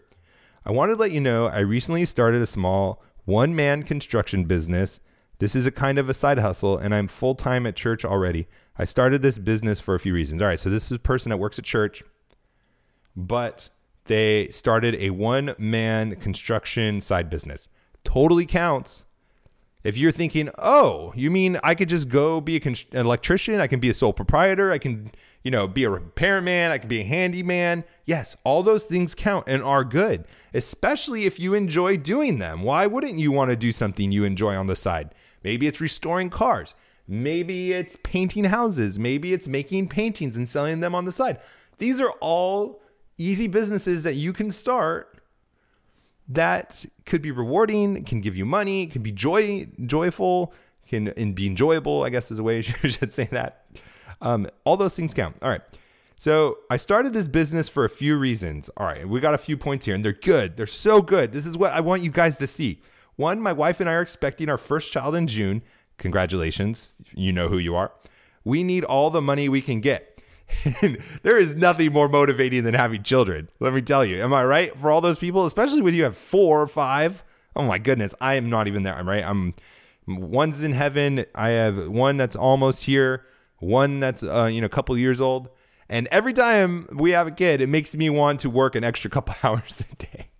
I 0.66 0.72
wanted 0.72 0.94
to 0.94 1.00
let 1.00 1.12
you 1.12 1.22
know 1.22 1.48
I 1.48 1.60
recently 1.60 2.06
started 2.06 2.42
a 2.42 2.46
small 2.46 3.02
one 3.26 3.56
man 3.56 3.84
construction 3.84 4.44
business. 4.44 5.00
This 5.40 5.56
is 5.56 5.66
a 5.66 5.72
kind 5.72 5.98
of 5.98 6.08
a 6.08 6.14
side 6.14 6.38
hustle, 6.38 6.78
and 6.78 6.94
I'm 6.94 7.08
full 7.08 7.34
time 7.34 7.66
at 7.66 7.76
church 7.76 8.06
already. 8.06 8.48
I 8.78 8.86
started 8.86 9.22
this 9.22 9.38
business 9.38 9.80
for 9.80 9.96
a 9.96 10.00
few 10.00 10.14
reasons. 10.14 10.42
All 10.42 10.48
right, 10.48 10.60
so 10.60 10.70
this 10.70 10.86
is 10.86 10.92
a 10.92 11.00
person 11.00 11.30
that 11.30 11.38
works 11.38 11.60
at 11.60 11.66
church, 11.66 12.04
but 13.16 13.70
they 14.06 14.48
started 14.50 14.96
a 14.96 15.12
one 15.12 15.56
man 15.58 16.16
construction 16.16 17.02
side 17.02 17.30
business. 17.30 17.70
Totally 18.04 18.46
counts. 18.46 19.06
If 19.84 19.98
you're 19.98 20.12
thinking, 20.12 20.50
oh, 20.60 21.12
you 21.16 21.32
mean 21.32 21.58
I 21.64 21.74
could 21.74 21.90
just 21.90 22.08
go 22.08 22.40
be 22.40 22.62
an 22.62 22.76
electrician? 22.94 23.60
I 23.60 23.68
can 23.68 23.80
be 23.80 23.90
a 23.90 23.94
sole 23.96 24.14
proprietor. 24.14 24.72
I 24.72 24.78
can, 24.78 25.12
you 25.44 25.50
know, 25.50 25.68
be 25.68 25.84
a 25.86 25.90
repairman. 25.90 26.72
I 26.72 26.78
can 26.78 26.88
be 26.88 27.02
a 27.02 27.04
handyman. 27.06 27.84
Yes, 28.06 28.38
all 28.44 28.62
those 28.62 28.86
things 28.86 29.16
count 29.16 29.46
and 29.48 29.64
are 29.64 29.84
good, 29.84 30.26
especially 30.54 31.26
if 31.26 31.40
you 31.40 31.56
enjoy 31.56 31.98
doing 31.98 32.38
them. 32.38 32.62
Why 32.62 32.86
wouldn't 32.86 33.18
you 33.18 33.32
want 33.32 33.50
to 33.50 33.56
do 33.56 33.72
something 33.72 34.12
you 34.12 34.24
enjoy 34.24 34.56
on 34.56 34.68
the 34.68 34.76
side? 34.76 35.16
Maybe 35.44 35.66
it's 35.66 35.82
restoring 35.82 36.30
cars. 36.30 36.76
Maybe 37.12 37.74
it's 37.74 37.98
painting 38.04 38.46
houses. 38.46 38.98
Maybe 38.98 39.34
it's 39.34 39.46
making 39.46 39.90
paintings 39.90 40.38
and 40.38 40.48
selling 40.48 40.80
them 40.80 40.96
on 40.96 41.04
the 41.04 41.12
side. 41.12 41.40
These 41.78 42.00
are 42.00 42.12
all 42.22 42.82
easy 43.18 43.48
businesses 43.48 44.04
that 44.04 44.16
you 44.16 44.32
can 44.32 44.50
start 44.50 45.22
that 46.30 46.86
could 47.06 47.22
be 47.22 47.32
rewarding, 47.32 48.06
can 48.06 48.22
give 48.22 48.38
you 48.38 48.46
money, 48.46 48.88
can 48.88 49.02
be 49.02 49.12
joy 49.12 49.68
joyful, 49.86 50.54
can 50.88 51.34
be 51.34 51.48
enjoyable. 51.48 52.04
I 52.04 52.10
guess 52.10 52.32
is 52.32 52.40
a 52.40 52.44
way 52.44 52.56
you 52.84 52.90
should 52.90 53.12
say 53.12 53.26
that. 53.26 53.66
Um, 54.22 54.48
all 54.64 54.78
those 54.78 54.96
things 54.96 55.14
count. 55.14 55.36
All 55.42 55.50
right. 55.50 55.62
So 56.16 56.60
I 56.70 56.78
started 56.78 57.12
this 57.12 57.28
business 57.28 57.68
for 57.68 57.84
a 57.84 57.90
few 57.90 58.16
reasons. 58.16 58.70
All 58.78 58.86
right, 58.86 59.10
we 59.10 59.20
got 59.20 59.34
a 59.34 59.40
few 59.40 59.58
points 59.58 59.86
here, 59.86 59.96
and 59.96 60.06
they're 60.06 60.14
good. 60.14 60.56
They're 60.56 60.68
so 60.68 61.02
good. 61.02 61.34
This 61.34 61.46
is 61.46 61.58
what 61.58 61.74
I 61.74 61.82
want 61.82 62.04
you 62.04 62.12
guys 62.12 62.38
to 62.38 62.48
see. 62.48 62.80
One, 63.18 63.42
my 63.42 63.52
wife 63.52 63.82
and 63.82 63.90
I 63.90 63.94
are 63.94 64.02
expecting 64.02 64.48
our 64.48 64.58
first 64.58 64.92
child 64.94 65.16
in 65.16 65.28
June. 65.28 65.64
Congratulations. 66.02 66.96
You 67.14 67.32
know 67.32 67.48
who 67.48 67.60
you 67.60 67.76
are. 67.76 67.92
We 68.44 68.64
need 68.64 68.84
all 68.84 69.12
the 69.12 69.22
money 69.22 69.48
we 69.48 69.62
can 69.62 69.82
get. 69.82 70.20
there 71.22 71.40
is 71.40 71.56
nothing 71.56 71.94
more 71.94 72.10
motivating 72.10 72.64
than 72.64 72.74
having 72.74 73.04
children. 73.04 73.50
Let 73.60 73.72
me 73.74 73.82
tell 73.82 74.04
you. 74.04 74.24
Am 74.24 74.34
I 74.34 74.44
right? 74.44 74.76
For 74.76 74.90
all 74.90 75.00
those 75.00 75.20
people, 75.20 75.46
especially 75.46 75.84
when 75.84 75.94
you 75.94 76.04
have 76.04 76.18
four 76.18 76.60
or 76.60 76.68
five. 76.68 77.24
Oh 77.56 77.64
my 77.64 77.78
goodness, 77.78 78.16
I 78.20 78.34
am 78.34 78.50
not 78.50 78.68
even 78.68 78.82
there. 78.82 78.96
I'm 78.96 79.08
right. 79.08 79.24
I'm 79.24 79.54
one's 80.08 80.64
in 80.64 80.74
heaven. 80.74 81.24
I 81.36 81.50
have 81.50 81.88
one 81.88 82.18
that's 82.18 82.36
almost 82.36 82.86
here. 82.86 83.24
One 83.60 84.00
that's 84.00 84.24
uh, 84.24 84.50
you 84.52 84.60
know 84.60 84.66
a 84.66 84.70
couple 84.70 84.98
years 84.98 85.22
old. 85.22 85.50
And 85.88 86.08
every 86.08 86.34
time 86.34 86.88
we 86.92 87.12
have 87.12 87.28
a 87.28 87.32
kid, 87.32 87.62
it 87.62 87.70
makes 87.70 87.96
me 87.96 88.10
want 88.10 88.40
to 88.40 88.50
work 88.50 88.74
an 88.74 88.84
extra 88.84 89.12
couple 89.12 89.36
hours 89.44 89.84
a 89.92 89.96
day. 89.96 90.31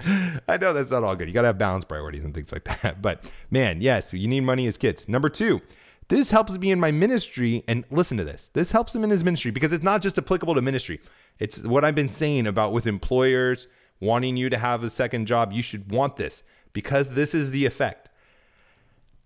I 0.48 0.56
know 0.56 0.72
that's 0.72 0.90
not 0.90 1.04
all 1.04 1.16
good. 1.16 1.28
You 1.28 1.34
got 1.34 1.42
to 1.42 1.48
have 1.48 1.58
balance 1.58 1.84
priorities 1.84 2.24
and 2.24 2.34
things 2.34 2.52
like 2.52 2.64
that. 2.64 3.02
But 3.02 3.30
man, 3.50 3.80
yes, 3.80 4.12
you 4.12 4.28
need 4.28 4.40
money 4.40 4.66
as 4.66 4.76
kids. 4.76 5.08
Number 5.08 5.28
two, 5.28 5.60
this 6.08 6.30
helps 6.30 6.56
me 6.58 6.70
in 6.70 6.80
my 6.80 6.90
ministry. 6.90 7.64
And 7.68 7.84
listen 7.90 8.16
to 8.16 8.24
this 8.24 8.50
this 8.52 8.72
helps 8.72 8.94
him 8.94 9.04
in 9.04 9.10
his 9.10 9.24
ministry 9.24 9.50
because 9.50 9.72
it's 9.72 9.84
not 9.84 10.02
just 10.02 10.18
applicable 10.18 10.54
to 10.54 10.62
ministry. 10.62 11.00
It's 11.38 11.62
what 11.62 11.84
I've 11.84 11.94
been 11.94 12.08
saying 12.08 12.46
about 12.46 12.72
with 12.72 12.86
employers 12.86 13.66
wanting 14.00 14.36
you 14.36 14.50
to 14.50 14.58
have 14.58 14.82
a 14.82 14.90
second 14.90 15.26
job. 15.26 15.52
You 15.52 15.62
should 15.62 15.90
want 15.90 16.16
this 16.16 16.42
because 16.72 17.10
this 17.10 17.34
is 17.34 17.50
the 17.50 17.66
effect. 17.66 18.08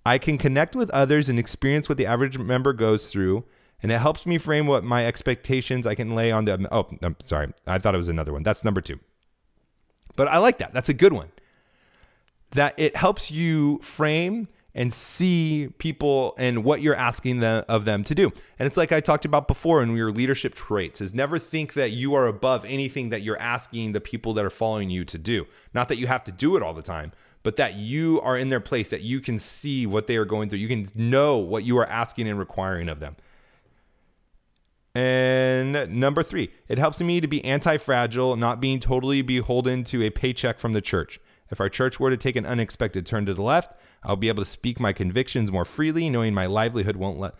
I 0.07 0.19
can 0.19 0.37
connect 0.37 0.77
with 0.77 0.91
others 0.91 1.29
and 1.29 1.39
experience 1.39 1.89
what 1.89 1.97
the 1.97 2.07
average 2.07 2.39
member 2.39 2.75
goes 2.75 3.11
through, 3.11 3.45
and 3.83 3.91
it 3.91 3.99
helps 3.99 4.27
me 4.27 4.37
frame 4.37 4.67
what 4.67 4.85
my 4.85 5.07
expectations 5.07 5.87
I 5.87 5.95
can 5.95 6.15
lay 6.15 6.31
on 6.31 6.45
them. 6.45 6.69
Oh, 6.71 6.89
I'm 7.03 7.17
sorry. 7.25 7.53
I 7.67 7.79
thought 7.79 7.95
it 7.95 7.99
was 7.99 8.11
another 8.11 8.33
one. 8.33 8.43
That's 8.43 8.65
number 8.65 8.83
two. 8.83 9.01
But 10.17 10.29
I 10.29 10.39
like 10.39 10.59
that. 10.59 10.73
That's 10.73 10.89
a 10.89 10.95
good 10.95 11.13
one. 11.13 11.29
That 12.53 12.75
it 12.79 12.97
helps 12.97 13.31
you 13.31 13.79
frame 13.79 14.49
and 14.75 14.93
see 14.93 15.69
people 15.79 16.35
and 16.37 16.65
what 16.65 16.83
you're 16.83 16.97
asking 16.97 17.41
them, 17.41 17.65
of 17.69 17.85
them 17.85 18.03
to 18.05 18.15
do. 18.15 18.33
And 18.59 18.67
it's 18.67 18.77
like 18.77 18.91
I 18.91 19.01
talked 19.01 19.25
about 19.25 19.47
before 19.47 19.83
in 19.83 19.97
your 19.97 20.11
leadership 20.11 20.55
traits 20.55 21.01
is 21.01 21.15
never 21.15 21.39
think 21.39 21.75
that 21.75 21.93
you 21.93 22.15
are 22.15 22.27
above 22.27 22.65
anything 22.65 23.11
that 23.11 23.23
you're 23.23 23.39
asking 23.39 23.93
the 23.93 24.01
people 24.01 24.33
that 24.35 24.45
are 24.45 24.51
following 24.51 24.91
you 24.91 25.05
to 25.05 25.19
do. 25.19 25.47
Not 25.73 25.89
that 25.89 25.99
you 25.99 26.09
have 26.09 26.25
to 26.25 26.33
do 26.33 26.57
it 26.57 26.63
all 26.63 26.75
the 26.75 26.83
time, 26.83 27.13
but 27.45 27.57
that 27.57 27.75
you 27.75 28.21
are 28.23 28.37
in 28.37 28.49
their 28.49 28.61
place, 28.61 28.91
that 28.91 29.03
you 29.03 29.21
can 29.21 29.39
see 29.39 29.87
what 29.87 30.09
they 30.09 30.17
are 30.17 30.25
going 30.25 30.49
through. 30.49 30.59
You 30.59 30.69
can 30.69 30.87
know 30.97 31.39
what 31.39 31.63
you 31.63 31.79
are 31.79 31.87
asking 31.87 32.27
and 32.29 32.39
requiring 32.39 32.89
of 32.89 32.99
them. 32.99 33.17
And 34.95 35.91
number 35.93 36.23
three, 36.23 36.51
it 36.69 36.79
helps 36.79 37.01
me 37.01 37.21
to 37.21 37.27
be 37.27 37.45
anti 37.45 37.79
fragile, 37.79 38.37
not 38.37 38.61
being 38.61 38.79
totally 38.79 39.23
beholden 39.23 39.83
to 39.85 40.05
a 40.05 40.11
paycheck 40.11 40.61
from 40.61 40.73
the 40.73 40.81
church. 40.81 41.19
If 41.51 41.61
our 41.61 41.69
church 41.69 41.99
were 41.99 42.11
to 42.11 42.17
take 42.17 42.37
an 42.37 42.47
unexpected 42.47 43.05
turn 43.05 43.27
to 43.27 43.35
the 43.35 43.43
left, 43.43 43.73
I'll 44.03 44.17
be 44.17 44.29
able 44.29 44.43
to 44.43 44.49
speak 44.49 44.79
my 44.79 44.93
convictions 44.93 45.51
more 45.51 45.65
freely, 45.65 46.09
knowing 46.09 46.33
my 46.33 46.47
livelihood 46.47 46.97
won't 46.97 47.19
let 47.19 47.35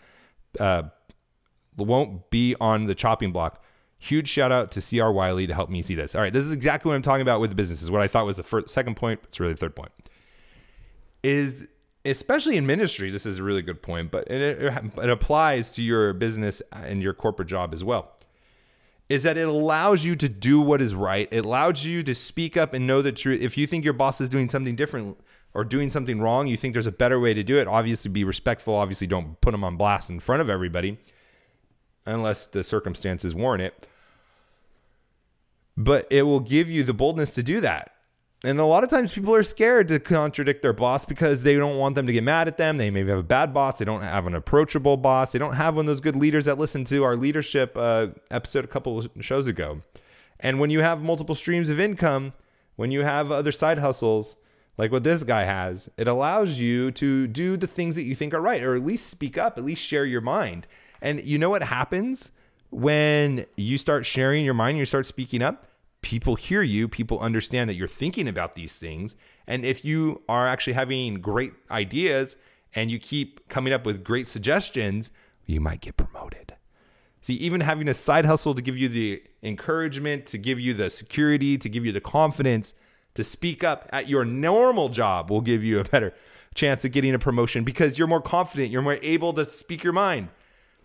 uh, 0.59 0.83
won't 1.77 2.29
be 2.29 2.55
on 2.59 2.85
the 2.85 2.95
chopping 2.95 3.31
block. 3.31 3.63
Huge 3.97 4.27
shout 4.27 4.51
out 4.51 4.71
to 4.71 4.81
CR 4.81 5.09
Wiley 5.09 5.47
to 5.47 5.53
help 5.53 5.69
me 5.69 5.81
see 5.81 5.95
this. 5.95 6.13
All 6.13 6.21
right, 6.21 6.31
this 6.31 6.43
is 6.43 6.53
exactly 6.53 6.89
what 6.89 6.95
I'm 6.95 7.01
talking 7.01 7.21
about 7.21 7.39
with 7.39 7.49
the 7.49 7.55
businesses. 7.55 7.89
What 7.89 8.01
I 8.01 8.07
thought 8.07 8.25
was 8.25 8.37
the 8.37 8.43
first, 8.43 8.69
second 8.69 8.95
point, 8.95 9.21
it's 9.23 9.39
really 9.39 9.53
the 9.53 9.59
third 9.59 9.75
point. 9.75 9.91
Is 11.23 11.67
especially 12.05 12.57
in 12.57 12.65
ministry, 12.65 13.09
this 13.09 13.25
is 13.25 13.39
a 13.39 13.43
really 13.43 13.61
good 13.61 13.81
point, 13.81 14.11
but 14.11 14.29
it, 14.29 14.61
it 14.97 15.09
applies 15.09 15.71
to 15.71 15.81
your 15.81 16.13
business 16.13 16.61
and 16.71 17.01
your 17.01 17.13
corporate 17.13 17.47
job 17.47 17.73
as 17.73 17.83
well 17.83 18.15
is 19.07 19.23
that 19.23 19.37
it 19.37 19.47
allows 19.47 20.03
you 20.03 20.15
to 20.15 20.27
do 20.27 20.59
what 20.59 20.81
is 20.81 20.95
right. 20.95 21.27
It 21.31 21.45
allows 21.45 21.85
you 21.85 22.01
to 22.03 22.15
speak 22.15 22.57
up 22.57 22.73
and 22.73 22.87
know 22.87 23.01
the 23.01 23.11
truth. 23.11 23.41
If 23.41 23.57
you 23.57 23.67
think 23.67 23.83
your 23.83 23.93
boss 23.93 24.19
is 24.19 24.29
doing 24.29 24.49
something 24.49 24.75
different 24.75 25.19
or 25.53 25.63
doing 25.63 25.91
something 25.91 26.19
wrong, 26.19 26.47
you 26.47 26.57
think 26.57 26.73
there's 26.73 26.87
a 26.87 26.91
better 26.91 27.19
way 27.19 27.33
to 27.33 27.43
do 27.43 27.59
it. 27.59 27.67
Obviously, 27.67 28.09
be 28.09 28.23
respectful. 28.23 28.75
Obviously, 28.75 29.07
don't 29.07 29.39
put 29.41 29.51
them 29.51 29.63
on 29.63 29.77
blast 29.77 30.09
in 30.09 30.19
front 30.19 30.41
of 30.41 30.49
everybody 30.49 30.97
unless 32.05 32.45
the 32.47 32.63
circumstances 32.63 33.35
warrant 33.35 33.61
it. 33.61 33.87
But 35.77 36.07
it 36.09 36.23
will 36.23 36.39
give 36.39 36.69
you 36.69 36.83
the 36.83 36.93
boldness 36.93 37.31
to 37.33 37.43
do 37.43 37.61
that. 37.61 37.91
And 38.45 38.59
a 38.59 38.65
lot 38.65 38.83
of 38.83 38.91
times 38.91 39.11
people 39.11 39.33
are 39.33 39.41
scared 39.41 39.87
to 39.87 39.99
contradict 39.99 40.61
their 40.61 40.71
boss 40.71 41.03
because 41.03 41.41
they 41.41 41.55
don't 41.55 41.77
want 41.77 41.95
them 41.95 42.05
to 42.05 42.13
get 42.13 42.23
mad 42.23 42.47
at 42.47 42.57
them. 42.57 42.77
They 42.77 42.91
maybe 42.91 43.09
have 43.09 43.17
a 43.17 43.23
bad 43.23 43.55
boss. 43.55 43.79
They 43.79 43.85
don't 43.85 44.03
have 44.03 44.27
an 44.27 44.35
approachable 44.35 44.97
boss. 44.97 45.31
They 45.31 45.39
don't 45.39 45.55
have 45.55 45.75
one 45.75 45.85
of 45.85 45.87
those 45.87 45.99
good 45.99 46.15
leaders 46.15 46.45
that 46.45 46.59
listen 46.59 46.83
to 46.85 47.03
our 47.03 47.15
leadership 47.15 47.75
uh, 47.75 48.09
episode 48.29 48.63
a 48.63 48.67
couple 48.67 49.03
shows 49.19 49.47
ago. 49.47 49.81
And 50.39 50.59
when 50.59 50.69
you 50.69 50.81
have 50.81 51.01
multiple 51.01 51.33
streams 51.33 51.69
of 51.69 51.79
income, 51.79 52.33
when 52.75 52.91
you 52.91 53.01
have 53.01 53.31
other 53.31 53.51
side 53.51 53.79
hustles, 53.79 54.37
like 54.77 54.91
what 54.91 55.03
this 55.03 55.23
guy 55.23 55.45
has, 55.45 55.89
it 55.97 56.07
allows 56.07 56.59
you 56.59 56.91
to 56.91 57.25
do 57.25 57.57
the 57.57 57.67
things 57.67 57.95
that 57.95 58.03
you 58.03 58.13
think 58.13 58.31
are 58.35 58.41
right, 58.41 58.61
or 58.61 58.75
at 58.75 58.85
least 58.85 59.09
speak 59.09 59.39
up, 59.39 59.57
at 59.57 59.63
least 59.63 59.83
share 59.83 60.05
your 60.05 60.21
mind. 60.21 60.67
And 61.01 61.19
you 61.23 61.39
know 61.39 61.49
what 61.49 61.63
happens 61.63 62.31
when 62.69 63.47
you 63.57 63.79
start 63.79 64.05
sharing 64.05 64.45
your 64.45 64.53
mind, 64.53 64.77
you 64.77 64.85
start 64.85 65.07
speaking 65.07 65.41
up? 65.41 65.65
People 66.05 66.35
hear 66.35 66.61
you, 66.61 66.87
people 66.87 67.19
understand 67.19 67.67
that 67.67 67.73
you're 67.73 67.87
thinking 67.87 68.27
about 68.27 68.53
these 68.53 68.75
things. 68.75 69.15
And 69.47 69.65
if 69.65 69.83
you 69.83 70.21
are 70.29 70.47
actually 70.47 70.73
having 70.73 71.15
great 71.15 71.51
ideas 71.71 72.37
and 72.75 72.91
you 72.91 72.99
keep 72.99 73.49
coming 73.49 73.73
up 73.73 73.87
with 73.87 74.03
great 74.03 74.27
suggestions, 74.27 75.09
you 75.47 75.59
might 75.59 75.81
get 75.81 75.97
promoted. 75.97 76.55
See, 77.21 77.33
even 77.33 77.61
having 77.61 77.87
a 77.87 77.95
side 77.95 78.25
hustle 78.25 78.53
to 78.53 78.61
give 78.61 78.77
you 78.77 78.87
the 78.87 79.23
encouragement, 79.41 80.27
to 80.27 80.37
give 80.37 80.59
you 80.59 80.75
the 80.75 80.91
security, 80.91 81.57
to 81.57 81.67
give 81.67 81.83
you 81.83 81.91
the 81.91 82.01
confidence 82.01 82.75
to 83.15 83.23
speak 83.23 83.63
up 83.63 83.89
at 83.91 84.07
your 84.07 84.23
normal 84.23 84.89
job 84.89 85.31
will 85.31 85.41
give 85.41 85.63
you 85.63 85.79
a 85.79 85.83
better 85.83 86.13
chance 86.53 86.85
of 86.85 86.91
getting 86.91 87.15
a 87.15 87.19
promotion 87.19 87.63
because 87.63 87.97
you're 87.97 88.07
more 88.07 88.21
confident, 88.21 88.69
you're 88.69 88.83
more 88.83 88.99
able 89.01 89.33
to 89.33 89.43
speak 89.43 89.83
your 89.83 89.93
mind. 89.93 90.29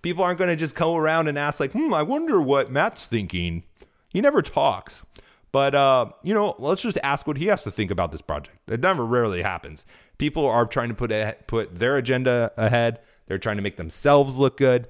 People 0.01 0.25
aren't 0.25 0.39
going 0.39 0.49
to 0.49 0.57
just 0.57 0.75
go 0.75 0.97
around 0.97 1.29
and 1.29 1.39
ask 1.39 1.61
like, 1.61 1.73
"Hmm, 1.73 1.93
I 1.93 2.03
wonder 2.03 2.41
what 2.41 2.73
Matt's 2.73 3.05
thinking." 3.05 3.65
He 4.11 4.21
never 4.21 4.43
talks. 4.43 5.05
But 5.53 5.75
uh, 5.75 6.11
you 6.23 6.35
know, 6.35 6.55
let's 6.59 6.83
just 6.83 6.99
ask 7.03 7.27
what 7.27 7.37
he 7.37 7.47
has 7.47 7.65
to 7.65 7.71
think 7.71 7.91
about 7.91 8.13
this 8.13 8.23
project. 8.23 8.59
It 8.71 8.81
never 8.81 9.05
rarely 9.05 9.43
happens. 9.43 9.85
People 10.19 10.47
are 10.47 10.67
trying 10.67 10.91
to 10.91 10.95
put 10.95 11.11
a, 11.11 11.37
put 11.47 11.79
their 11.79 11.97
agenda 11.97 12.53
ahead. 12.57 13.01
They're 13.27 13.39
trying 13.39 13.57
to 13.57 13.63
make 13.63 13.77
themselves 13.77 14.37
look 14.37 14.57
good. 14.57 14.87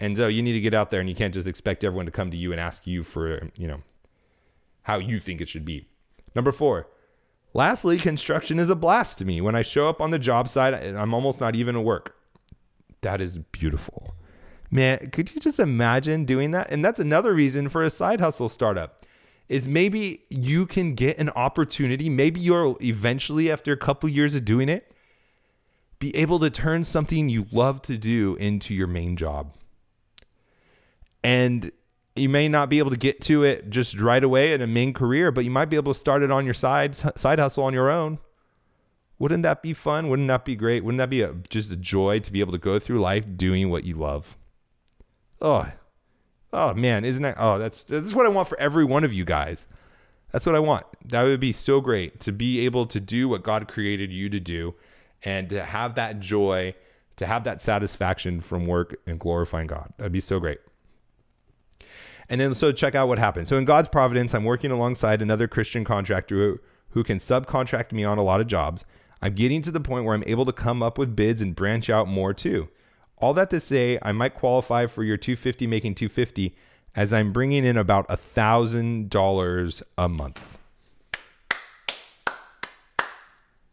And 0.00 0.16
so 0.16 0.26
you 0.26 0.42
need 0.42 0.52
to 0.54 0.60
get 0.60 0.74
out 0.74 0.90
there 0.90 1.00
and 1.00 1.08
you 1.08 1.14
can't 1.14 1.32
just 1.32 1.46
expect 1.46 1.84
everyone 1.84 2.06
to 2.06 2.12
come 2.12 2.30
to 2.30 2.36
you 2.36 2.50
and 2.50 2.60
ask 2.60 2.86
you 2.86 3.02
for, 3.02 3.50
you 3.56 3.68
know, 3.68 3.82
how 4.82 4.98
you 4.98 5.20
think 5.20 5.40
it 5.40 5.48
should 5.48 5.64
be. 5.64 5.86
Number 6.34 6.52
4. 6.52 6.86
Lastly, 7.54 7.98
construction 7.98 8.58
is 8.58 8.68
a 8.68 8.74
blast 8.74 9.18
to 9.18 9.24
me. 9.24 9.40
When 9.40 9.54
I 9.54 9.62
show 9.62 9.88
up 9.88 10.00
on 10.00 10.10
the 10.10 10.18
job 10.18 10.48
site, 10.48 10.74
I'm 10.74 11.14
almost 11.14 11.40
not 11.40 11.54
even 11.54 11.76
at 11.76 11.84
work. 11.84 12.16
That 13.02 13.20
is 13.20 13.38
beautiful. 13.38 14.16
Man, 14.74 15.10
could 15.12 15.32
you 15.32 15.40
just 15.40 15.60
imagine 15.60 16.24
doing 16.24 16.50
that? 16.50 16.68
And 16.68 16.84
that's 16.84 16.98
another 16.98 17.32
reason 17.32 17.68
for 17.68 17.84
a 17.84 17.90
side 17.90 18.18
hustle 18.18 18.48
startup 18.48 19.02
is 19.48 19.68
maybe 19.68 20.24
you 20.30 20.66
can 20.66 20.96
get 20.96 21.16
an 21.18 21.30
opportunity. 21.30 22.10
Maybe 22.10 22.40
you'll 22.40 22.76
eventually, 22.82 23.52
after 23.52 23.70
a 23.70 23.76
couple 23.76 24.08
years 24.08 24.34
of 24.34 24.44
doing 24.44 24.68
it, 24.68 24.92
be 26.00 26.14
able 26.16 26.40
to 26.40 26.50
turn 26.50 26.82
something 26.82 27.28
you 27.28 27.46
love 27.52 27.82
to 27.82 27.96
do 27.96 28.34
into 28.40 28.74
your 28.74 28.88
main 28.88 29.16
job. 29.16 29.54
And 31.22 31.70
you 32.16 32.28
may 32.28 32.48
not 32.48 32.68
be 32.68 32.80
able 32.80 32.90
to 32.90 32.96
get 32.96 33.20
to 33.22 33.44
it 33.44 33.70
just 33.70 34.00
right 34.00 34.24
away 34.24 34.54
in 34.54 34.60
a 34.60 34.66
main 34.66 34.92
career, 34.92 35.30
but 35.30 35.44
you 35.44 35.52
might 35.52 35.66
be 35.66 35.76
able 35.76 35.94
to 35.94 35.98
start 36.00 36.20
it 36.24 36.32
on 36.32 36.44
your 36.44 36.52
side 36.52 36.96
side 36.96 37.38
hustle 37.38 37.62
on 37.62 37.74
your 37.74 37.92
own. 37.92 38.18
Wouldn't 39.20 39.44
that 39.44 39.62
be 39.62 39.72
fun? 39.72 40.08
Wouldn't 40.08 40.26
that 40.26 40.44
be 40.44 40.56
great? 40.56 40.82
Wouldn't 40.82 40.98
that 40.98 41.10
be 41.10 41.22
a, 41.22 41.32
just 41.48 41.70
a 41.70 41.76
joy 41.76 42.18
to 42.18 42.32
be 42.32 42.40
able 42.40 42.50
to 42.50 42.58
go 42.58 42.80
through 42.80 43.00
life 43.00 43.24
doing 43.36 43.70
what 43.70 43.84
you 43.84 43.94
love? 43.94 44.36
Oh, 45.44 45.68
Oh 46.54 46.72
man, 46.72 47.04
isn't 47.04 47.22
that? 47.24 47.34
Oh, 47.36 47.58
that's 47.58 47.82
that's 47.82 48.14
what 48.14 48.26
I 48.26 48.28
want 48.28 48.46
for 48.46 48.58
every 48.60 48.84
one 48.84 49.02
of 49.02 49.12
you 49.12 49.24
guys. 49.24 49.66
That's 50.30 50.46
what 50.46 50.54
I 50.54 50.60
want. 50.60 50.86
That 51.04 51.24
would 51.24 51.40
be 51.40 51.52
so 51.52 51.80
great 51.80 52.20
to 52.20 52.32
be 52.32 52.64
able 52.64 52.86
to 52.86 53.00
do 53.00 53.28
what 53.28 53.42
God 53.42 53.66
created 53.66 54.12
you 54.12 54.30
to 54.30 54.38
do, 54.38 54.76
and 55.24 55.48
to 55.50 55.64
have 55.64 55.96
that 55.96 56.20
joy, 56.20 56.76
to 57.16 57.26
have 57.26 57.42
that 57.42 57.60
satisfaction 57.60 58.40
from 58.40 58.68
work 58.68 58.94
and 59.04 59.18
glorifying 59.18 59.66
God. 59.66 59.92
That'd 59.96 60.12
be 60.12 60.20
so 60.20 60.38
great. 60.38 60.60
And 62.28 62.40
then 62.40 62.54
so 62.54 62.70
check 62.70 62.94
out 62.94 63.08
what 63.08 63.18
happened. 63.18 63.48
So 63.48 63.58
in 63.58 63.64
God's 63.64 63.88
providence, 63.88 64.32
I'm 64.32 64.44
working 64.44 64.70
alongside 64.70 65.20
another 65.20 65.48
Christian 65.48 65.84
contractor 65.84 66.36
who, 66.36 66.60
who 66.90 67.04
can 67.04 67.18
subcontract 67.18 67.90
me 67.90 68.04
on 68.04 68.16
a 68.16 68.22
lot 68.22 68.40
of 68.40 68.46
jobs. 68.46 68.84
I'm 69.20 69.34
getting 69.34 69.60
to 69.62 69.72
the 69.72 69.80
point 69.80 70.04
where 70.04 70.14
I'm 70.14 70.24
able 70.26 70.46
to 70.46 70.52
come 70.52 70.82
up 70.82 70.98
with 70.98 71.16
bids 71.16 71.42
and 71.42 71.54
branch 71.54 71.90
out 71.90 72.06
more 72.08 72.32
too. 72.32 72.68
All 73.24 73.32
that 73.32 73.48
to 73.48 73.58
say, 73.58 73.98
I 74.02 74.12
might 74.12 74.34
qualify 74.34 74.84
for 74.84 75.02
your 75.02 75.16
250 75.16 75.66
making 75.66 75.94
250 75.94 76.54
as 76.94 77.10
I'm 77.10 77.32
bringing 77.32 77.64
in 77.64 77.78
about 77.78 78.04
a 78.10 78.18
thousand 78.18 79.08
dollars 79.08 79.82
a 79.96 80.10
month. 80.10 80.58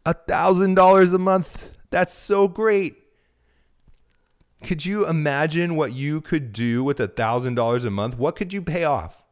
A 0.06 0.14
thousand 0.14 0.76
dollars 0.76 1.12
a 1.12 1.18
month. 1.18 1.76
That's 1.90 2.14
so 2.14 2.48
great. 2.48 2.96
Could 4.64 4.86
you 4.86 5.06
imagine 5.06 5.76
what 5.76 5.92
you 5.92 6.22
could 6.22 6.54
do 6.54 6.82
with 6.82 6.98
a 6.98 7.06
thousand 7.06 7.54
dollars 7.54 7.84
a 7.84 7.90
month? 7.90 8.16
What 8.16 8.36
could 8.36 8.54
you 8.54 8.62
pay 8.62 8.84
off? 8.84 9.22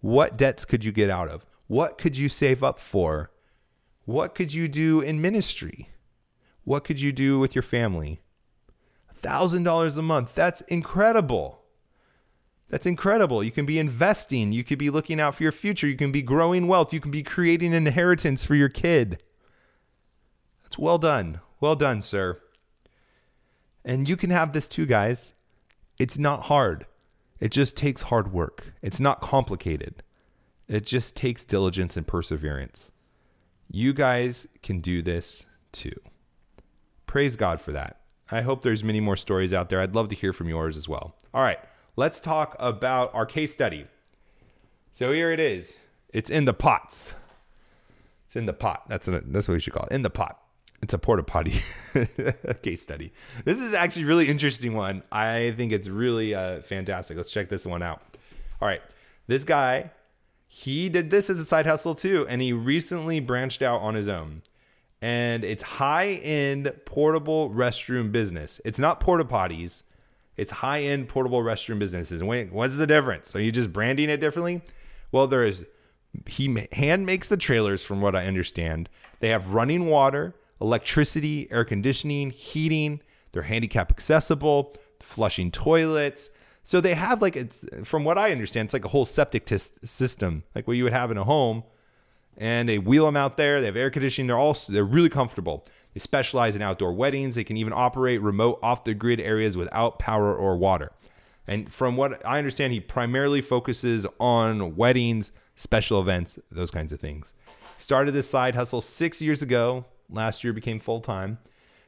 What 0.00 0.38
debts 0.38 0.64
could 0.64 0.84
you 0.84 0.92
get 0.92 1.10
out 1.10 1.28
of? 1.28 1.44
What 1.66 1.98
could 1.98 2.16
you 2.16 2.28
save 2.28 2.62
up 2.62 2.78
for? 2.78 3.32
What 4.04 4.36
could 4.36 4.54
you 4.54 4.68
do 4.68 5.00
in 5.00 5.20
ministry? 5.20 5.88
What 6.62 6.84
could 6.84 7.00
you 7.00 7.10
do 7.10 7.40
with 7.40 7.56
your 7.56 7.64
family? 7.64 8.20
A 9.26 9.28
thousand 9.28 9.64
dollars 9.64 9.98
a 9.98 10.02
month. 10.02 10.34
That's 10.34 10.60
incredible. 10.62 11.62
That's 12.68 12.86
incredible. 12.86 13.42
You 13.42 13.50
can 13.50 13.66
be 13.66 13.78
investing. 13.78 14.52
You 14.52 14.62
could 14.62 14.78
be 14.78 14.90
looking 14.90 15.20
out 15.20 15.34
for 15.34 15.42
your 15.42 15.52
future. 15.52 15.88
You 15.88 15.96
can 15.96 16.12
be 16.12 16.22
growing 16.22 16.68
wealth. 16.68 16.92
You 16.92 17.00
can 17.00 17.10
be 17.10 17.22
creating 17.24 17.74
an 17.74 17.86
inheritance 17.86 18.44
for 18.44 18.54
your 18.54 18.68
kid. 18.68 19.20
That's 20.62 20.78
well 20.78 20.98
done. 20.98 21.40
Well 21.60 21.74
done, 21.74 22.02
sir. 22.02 22.40
And 23.84 24.08
you 24.08 24.16
can 24.16 24.30
have 24.30 24.52
this 24.52 24.68
too, 24.68 24.86
guys. 24.86 25.34
It's 25.98 26.18
not 26.18 26.44
hard. 26.44 26.86
It 27.40 27.50
just 27.50 27.76
takes 27.76 28.02
hard 28.02 28.32
work. 28.32 28.74
It's 28.82 29.00
not 29.00 29.20
complicated. 29.20 30.02
It 30.68 30.86
just 30.86 31.16
takes 31.16 31.44
diligence 31.44 31.96
and 31.96 32.06
perseverance. 32.06 32.90
You 33.68 33.92
guys 33.92 34.46
can 34.62 34.80
do 34.80 35.02
this 35.02 35.46
too. 35.72 36.00
Praise 37.06 37.36
God 37.36 37.60
for 37.60 37.72
that. 37.72 38.00
I 38.30 38.40
hope 38.40 38.62
there's 38.62 38.82
many 38.82 39.00
more 39.00 39.16
stories 39.16 39.52
out 39.52 39.68
there. 39.68 39.80
I'd 39.80 39.94
love 39.94 40.08
to 40.08 40.16
hear 40.16 40.32
from 40.32 40.48
yours 40.48 40.76
as 40.76 40.88
well. 40.88 41.14
All 41.32 41.42
right, 41.42 41.58
let's 41.94 42.20
talk 42.20 42.56
about 42.58 43.14
our 43.14 43.26
case 43.26 43.52
study. 43.52 43.86
So 44.92 45.12
here 45.12 45.30
it 45.30 45.40
is. 45.40 45.78
It's 46.12 46.30
in 46.30 46.44
the 46.44 46.54
pots. 46.54 47.14
It's 48.24 48.36
in 48.36 48.46
the 48.46 48.52
pot. 48.52 48.84
That's 48.88 49.06
a, 49.06 49.20
that's 49.20 49.46
what 49.46 49.54
we 49.54 49.60
should 49.60 49.72
call 49.72 49.84
it. 49.84 49.92
In 49.92 50.02
the 50.02 50.10
pot. 50.10 50.40
It's 50.82 50.92
a 50.92 50.98
porta 50.98 51.22
potty 51.22 51.62
case 52.62 52.82
study. 52.82 53.12
This 53.44 53.60
is 53.60 53.74
actually 53.74 54.04
a 54.04 54.06
really 54.06 54.28
interesting 54.28 54.74
one. 54.74 55.02
I 55.10 55.52
think 55.56 55.72
it's 55.72 55.88
really 55.88 56.34
uh, 56.34 56.60
fantastic. 56.60 57.16
Let's 57.16 57.32
check 57.32 57.48
this 57.48 57.66
one 57.66 57.82
out. 57.82 58.02
All 58.60 58.68
right. 58.68 58.82
This 59.26 59.44
guy, 59.44 59.90
he 60.46 60.88
did 60.88 61.10
this 61.10 61.30
as 61.30 61.40
a 61.40 61.44
side 61.44 61.66
hustle 61.66 61.94
too, 61.94 62.26
and 62.28 62.42
he 62.42 62.52
recently 62.52 63.20
branched 63.20 63.62
out 63.62 63.80
on 63.80 63.94
his 63.94 64.08
own. 64.08 64.42
And 65.02 65.44
it's 65.44 65.62
high 65.62 66.12
end 66.22 66.72
portable 66.84 67.50
restroom 67.50 68.10
business. 68.10 68.60
It's 68.64 68.78
not 68.78 69.00
porta 69.00 69.24
potties, 69.24 69.82
it's 70.36 70.52
high 70.52 70.82
end 70.82 71.08
portable 71.08 71.42
restroom 71.42 71.78
businesses. 71.78 72.22
what's 72.22 72.76
the 72.76 72.86
difference? 72.86 73.34
Are 73.36 73.40
you 73.40 73.52
just 73.52 73.72
branding 73.72 74.10
it 74.10 74.20
differently? 74.20 74.62
Well, 75.12 75.26
there 75.26 75.44
is, 75.44 75.66
he 76.26 76.66
hand 76.72 77.06
makes 77.06 77.28
the 77.28 77.36
trailers 77.36 77.84
from 77.84 78.00
what 78.00 78.16
I 78.16 78.26
understand. 78.26 78.88
They 79.20 79.28
have 79.28 79.52
running 79.52 79.86
water 79.86 80.34
electricity, 80.60 81.48
air 81.50 81.64
conditioning, 81.64 82.30
heating. 82.30 83.00
They're 83.32 83.42
handicap 83.42 83.90
accessible, 83.90 84.74
flushing 85.00 85.50
toilets. 85.50 86.30
So 86.62 86.80
they 86.80 86.94
have 86.94 87.22
like 87.22 87.36
it's 87.36 87.64
from 87.84 88.04
what 88.04 88.18
I 88.18 88.32
understand, 88.32 88.66
it's 88.66 88.72
like 88.72 88.84
a 88.84 88.88
whole 88.88 89.06
septic 89.06 89.46
t- 89.46 89.56
system, 89.56 90.42
like 90.54 90.66
what 90.66 90.76
you 90.76 90.84
would 90.84 90.92
have 90.92 91.10
in 91.10 91.16
a 91.16 91.24
home. 91.24 91.64
And 92.36 92.68
they 92.68 92.78
wheel 92.78 93.06
them 93.06 93.16
out 93.16 93.36
there. 93.36 93.60
They 93.60 93.66
have 93.66 93.76
air 93.76 93.90
conditioning. 93.90 94.26
They're 94.26 94.38
all 94.38 94.56
they're 94.68 94.84
really 94.84 95.08
comfortable. 95.08 95.64
They 95.94 96.00
specialize 96.00 96.54
in 96.54 96.62
outdoor 96.62 96.92
weddings. 96.92 97.34
They 97.34 97.44
can 97.44 97.56
even 97.56 97.72
operate 97.72 98.20
remote 98.20 98.58
off 98.62 98.84
the 98.84 98.92
grid 98.94 99.20
areas 99.20 99.56
without 99.56 99.98
power 99.98 100.34
or 100.34 100.56
water. 100.56 100.92
And 101.46 101.72
from 101.72 101.96
what 101.96 102.24
I 102.26 102.38
understand, 102.38 102.72
he 102.72 102.80
primarily 102.80 103.40
focuses 103.40 104.06
on 104.18 104.76
weddings, 104.76 105.32
special 105.54 106.00
events, 106.00 106.38
those 106.50 106.70
kinds 106.70 106.92
of 106.92 107.00
things. 107.00 107.32
Started 107.78 108.12
this 108.12 108.28
side 108.28 108.54
hustle 108.54 108.80
six 108.80 109.22
years 109.22 109.42
ago 109.42 109.84
last 110.10 110.44
year 110.44 110.52
became 110.52 110.78
full 110.78 111.00
time, 111.00 111.38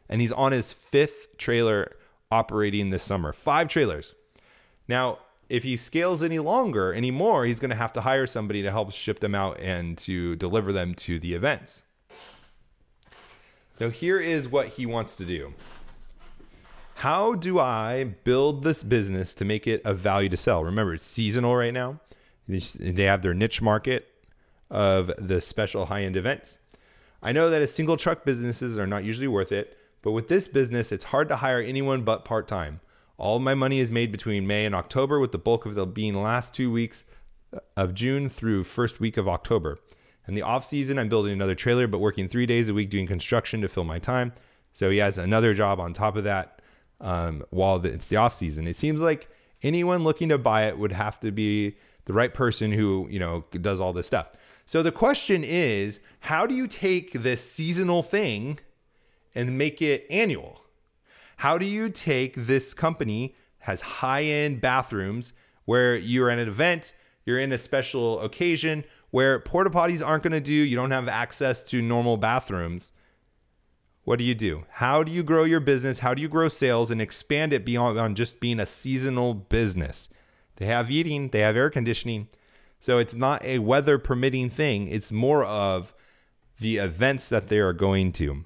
and 0.08 0.20
he's 0.20 0.32
on 0.32 0.52
his 0.52 0.72
fifth 0.72 1.37
trailer 1.37 1.96
operating 2.30 2.90
this 2.90 3.02
summer. 3.02 3.32
Five 3.32 3.68
trailers. 3.68 4.14
Now, 4.87 5.18
if 5.48 5.62
he 5.62 5.76
scales 5.76 6.22
any 6.22 6.38
longer 6.38 6.92
anymore, 6.92 7.46
he's 7.46 7.61
going 7.61 7.70
to 7.70 7.76
have 7.76 7.92
to 7.94 8.02
hire 8.02 8.26
somebody 8.26 8.62
to 8.62 8.70
help 8.70 8.92
ship 8.92 9.20
them 9.20 9.34
out 9.34 9.58
and 9.61 9.96
to 9.98 10.37
deliver 10.37 10.72
them 10.72 10.94
to 10.94 11.18
the 11.18 11.34
events. 11.34 11.82
So 13.78 13.90
here 13.90 14.18
is 14.18 14.48
what 14.48 14.68
he 14.68 14.87
wants 14.87 15.16
to 15.16 15.24
do. 15.24 15.54
How 16.96 17.34
do 17.34 17.61
I 17.61 18.04
build 18.24 18.64
this 18.64 18.82
business 18.82 19.32
to 19.34 19.44
make 19.44 19.66
it 19.66 19.80
a 19.84 19.94
value 19.94 20.28
to 20.30 20.37
sell? 20.37 20.64
Remember, 20.64 20.94
it's 20.94 21.06
seasonal 21.06 21.54
right 21.54 21.72
now. 21.72 22.00
They 22.48 23.04
have 23.04 23.22
their 23.22 23.34
niche 23.34 23.62
market 23.62 24.08
of 24.68 25.12
the 25.16 25.40
special 25.40 25.87
high 25.87 26.02
end 26.02 26.16
events. 26.16 26.58
I 27.22 27.32
know 27.32 27.50
that 27.50 27.62
a 27.62 27.66
single 27.66 27.96
truck 27.96 28.24
businesses 28.24 28.78
are 28.78 28.87
not 28.87 29.04
usually 29.04 29.28
worth 29.28 29.52
it, 29.52 29.78
but 30.02 30.12
with 30.12 30.28
this 30.28 30.48
business, 30.48 30.92
it's 30.92 31.04
hard 31.04 31.28
to 31.28 31.37
hire 31.37 31.61
anyone 31.61 32.02
but 32.02 32.24
part 32.24 32.48
time. 32.48 32.80
All 33.18 33.40
my 33.40 33.54
money 33.54 33.81
is 33.81 33.90
made 33.90 34.12
between 34.12 34.46
May 34.46 34.64
and 34.64 34.76
October, 34.76 35.18
with 35.18 35.33
the 35.33 35.38
bulk 35.38 35.66
of 35.66 35.76
it 35.76 35.94
being 35.94 36.12
the 36.12 36.20
last 36.20 36.54
two 36.54 36.70
weeks 36.70 37.04
of 37.76 37.92
June 37.92 38.28
through 38.28 38.62
first 38.62 39.00
week 39.00 39.16
of 39.16 39.26
October. 39.26 39.78
In 40.28 40.35
the 40.35 40.42
off 40.42 40.64
season, 40.64 41.00
I'm 41.00 41.09
building 41.09 41.33
another 41.33 41.57
trailer, 41.57 41.88
but 41.88 41.98
working 41.98 42.28
three 42.28 42.46
days 42.46 42.68
a 42.68 42.74
week 42.74 42.90
doing 42.90 43.09
construction 43.09 43.61
to 43.62 43.68
fill 43.68 43.83
my 43.83 43.98
time. 43.98 44.35
So 44.72 44.90
he 44.90 44.98
has 44.98 45.18
another 45.18 45.52
job 45.52 45.81
on 45.81 45.94
top 45.94 46.16
of 46.16 46.22
that 46.24 46.62
um, 47.00 47.42
while 47.50 47.85
it's 47.85 48.07
the 48.07 48.16
off 48.16 48.35
season. 48.35 48.68
It 48.68 48.76
seems 48.76 49.00
like 49.00 49.28
anyone 49.64 50.04
looking 50.04 50.28
to 50.28 50.38
buy 50.38 50.66
it 50.66 50.78
would 50.78 50.92
have 50.92 51.18
to 51.20 51.33
be 51.33 51.76
the 52.04 52.12
right 52.12 52.33
person 52.33 52.70
who 52.70 53.09
you 53.11 53.18
know 53.18 53.44
does 53.50 53.81
all 53.81 53.92
this 53.92 54.07
stuff. 54.07 54.31
So 54.64 54.81
the 54.81 54.92
question 54.92 55.42
is, 55.42 55.98
how 56.20 56.46
do 56.46 56.54
you 56.54 56.68
take 56.68 57.12
this 57.14 57.50
seasonal 57.50 58.04
thing 58.04 58.61
and 59.35 59.59
make 59.59 59.83
it 59.83 60.07
annual? 60.09 60.62
How 61.38 61.57
do 61.57 61.66
you 61.66 61.88
take 61.88 62.35
this 62.35 62.74
company 62.74 63.37
has 63.61 63.81
high-end 63.81 64.61
bathrooms 64.61 65.35
where 65.66 65.94
you're 65.94 66.31
at 66.31 66.38
an 66.40 66.48
event, 66.48 66.94
you're 67.24 67.38
in 67.38 67.53
a 67.53 67.59
special 67.59 68.20
occasion 68.20 68.85
where 69.11 69.38
porta 69.38 69.70
potties 69.70 70.05
aren't 70.05 70.24
going 70.24 70.33
to 70.33 70.40
do, 70.40 70.53
you 70.53 70.74
don't 70.74 70.90
have 70.90 71.09
access 71.09 71.62
to 71.64 71.81
normal 71.81 72.16
bathrooms. 72.16 72.92
What 74.03 74.18
do 74.18 74.24
you 74.24 74.35
do? 74.35 74.64
How 74.68 75.05
do 75.05 75.12
you 75.12 75.22
grow 75.22 75.44
your 75.44 75.61
business? 75.61 76.01
How 76.01 76.12
do 76.12 76.20
you 76.20 76.29
grow 76.29 76.48
sales 76.48 76.90
and 76.90 77.01
expand 77.01 77.53
it 77.53 77.64
beyond 77.64 78.16
just 78.16 78.40
being 78.40 78.59
a 78.59 78.66
seasonal 78.66 79.33
business? 79.35 80.09
They 80.57 80.66
have 80.66 80.90
eating, 80.90 81.29
they 81.29 81.40
have 81.40 81.57
air 81.57 81.70
conditioning, 81.70 82.29
so 82.81 82.98
it's 82.98 83.14
not 83.14 83.44
a 83.44 83.61
weather 83.61 83.96
permitting 83.96 84.51
thing. 84.51 84.88
It's 84.88 85.12
more 85.12 85.44
of 85.44 85.94
the 86.59 86.79
events 86.79 87.29
that 87.29 87.46
they 87.46 87.59
are 87.59 87.72
going 87.72 88.11
to. 88.14 88.44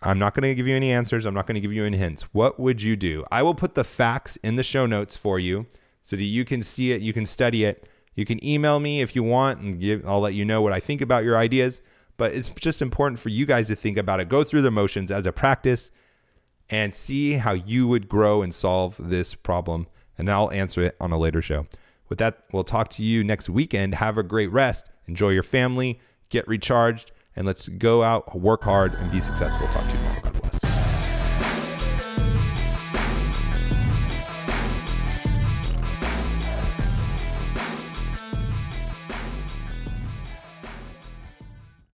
I'm 0.00 0.18
not 0.18 0.34
going 0.34 0.42
to 0.42 0.54
give 0.54 0.66
you 0.66 0.76
any 0.76 0.92
answers. 0.92 1.26
I'm 1.26 1.34
not 1.34 1.46
going 1.46 1.56
to 1.56 1.60
give 1.60 1.72
you 1.72 1.84
any 1.84 1.98
hints. 1.98 2.24
What 2.32 2.60
would 2.60 2.82
you 2.82 2.96
do? 2.96 3.24
I 3.32 3.42
will 3.42 3.54
put 3.54 3.74
the 3.74 3.84
facts 3.84 4.36
in 4.36 4.56
the 4.56 4.62
show 4.62 4.86
notes 4.86 5.16
for 5.16 5.38
you 5.38 5.66
so 6.02 6.16
that 6.16 6.24
you 6.24 6.44
can 6.44 6.62
see 6.62 6.92
it, 6.92 7.02
you 7.02 7.12
can 7.12 7.26
study 7.26 7.64
it. 7.64 7.86
You 8.14 8.24
can 8.24 8.44
email 8.44 8.80
me 8.80 9.00
if 9.00 9.14
you 9.14 9.22
want 9.22 9.60
and 9.60 9.78
give, 9.80 10.06
I'll 10.06 10.20
let 10.20 10.34
you 10.34 10.44
know 10.44 10.62
what 10.62 10.72
I 10.72 10.80
think 10.80 11.00
about 11.00 11.24
your 11.24 11.36
ideas. 11.36 11.80
But 12.16 12.32
it's 12.32 12.48
just 12.48 12.82
important 12.82 13.20
for 13.20 13.28
you 13.28 13.46
guys 13.46 13.68
to 13.68 13.76
think 13.76 13.96
about 13.96 14.18
it. 14.18 14.28
Go 14.28 14.42
through 14.42 14.62
the 14.62 14.70
motions 14.70 15.12
as 15.12 15.26
a 15.26 15.32
practice 15.32 15.90
and 16.70 16.92
see 16.92 17.34
how 17.34 17.52
you 17.52 17.86
would 17.86 18.08
grow 18.08 18.42
and 18.42 18.54
solve 18.54 18.96
this 18.98 19.34
problem. 19.34 19.86
And 20.16 20.30
I'll 20.30 20.50
answer 20.50 20.82
it 20.82 20.96
on 21.00 21.12
a 21.12 21.18
later 21.18 21.40
show. 21.40 21.66
With 22.08 22.18
that, 22.18 22.44
we'll 22.52 22.64
talk 22.64 22.88
to 22.90 23.02
you 23.02 23.22
next 23.22 23.48
weekend. 23.48 23.96
Have 23.96 24.18
a 24.18 24.22
great 24.22 24.50
rest. 24.50 24.88
Enjoy 25.06 25.30
your 25.30 25.42
family, 25.42 26.00
get 26.28 26.46
recharged, 26.48 27.12
and 27.38 27.46
let's 27.46 27.68
go 27.68 28.02
out, 28.02 28.38
work 28.38 28.64
hard, 28.64 28.94
and 28.94 29.12
be 29.12 29.20
successful. 29.20 29.68
Talk 29.68 29.86
to 29.88 29.96
you 29.96 30.02
tomorrow. 30.02 30.27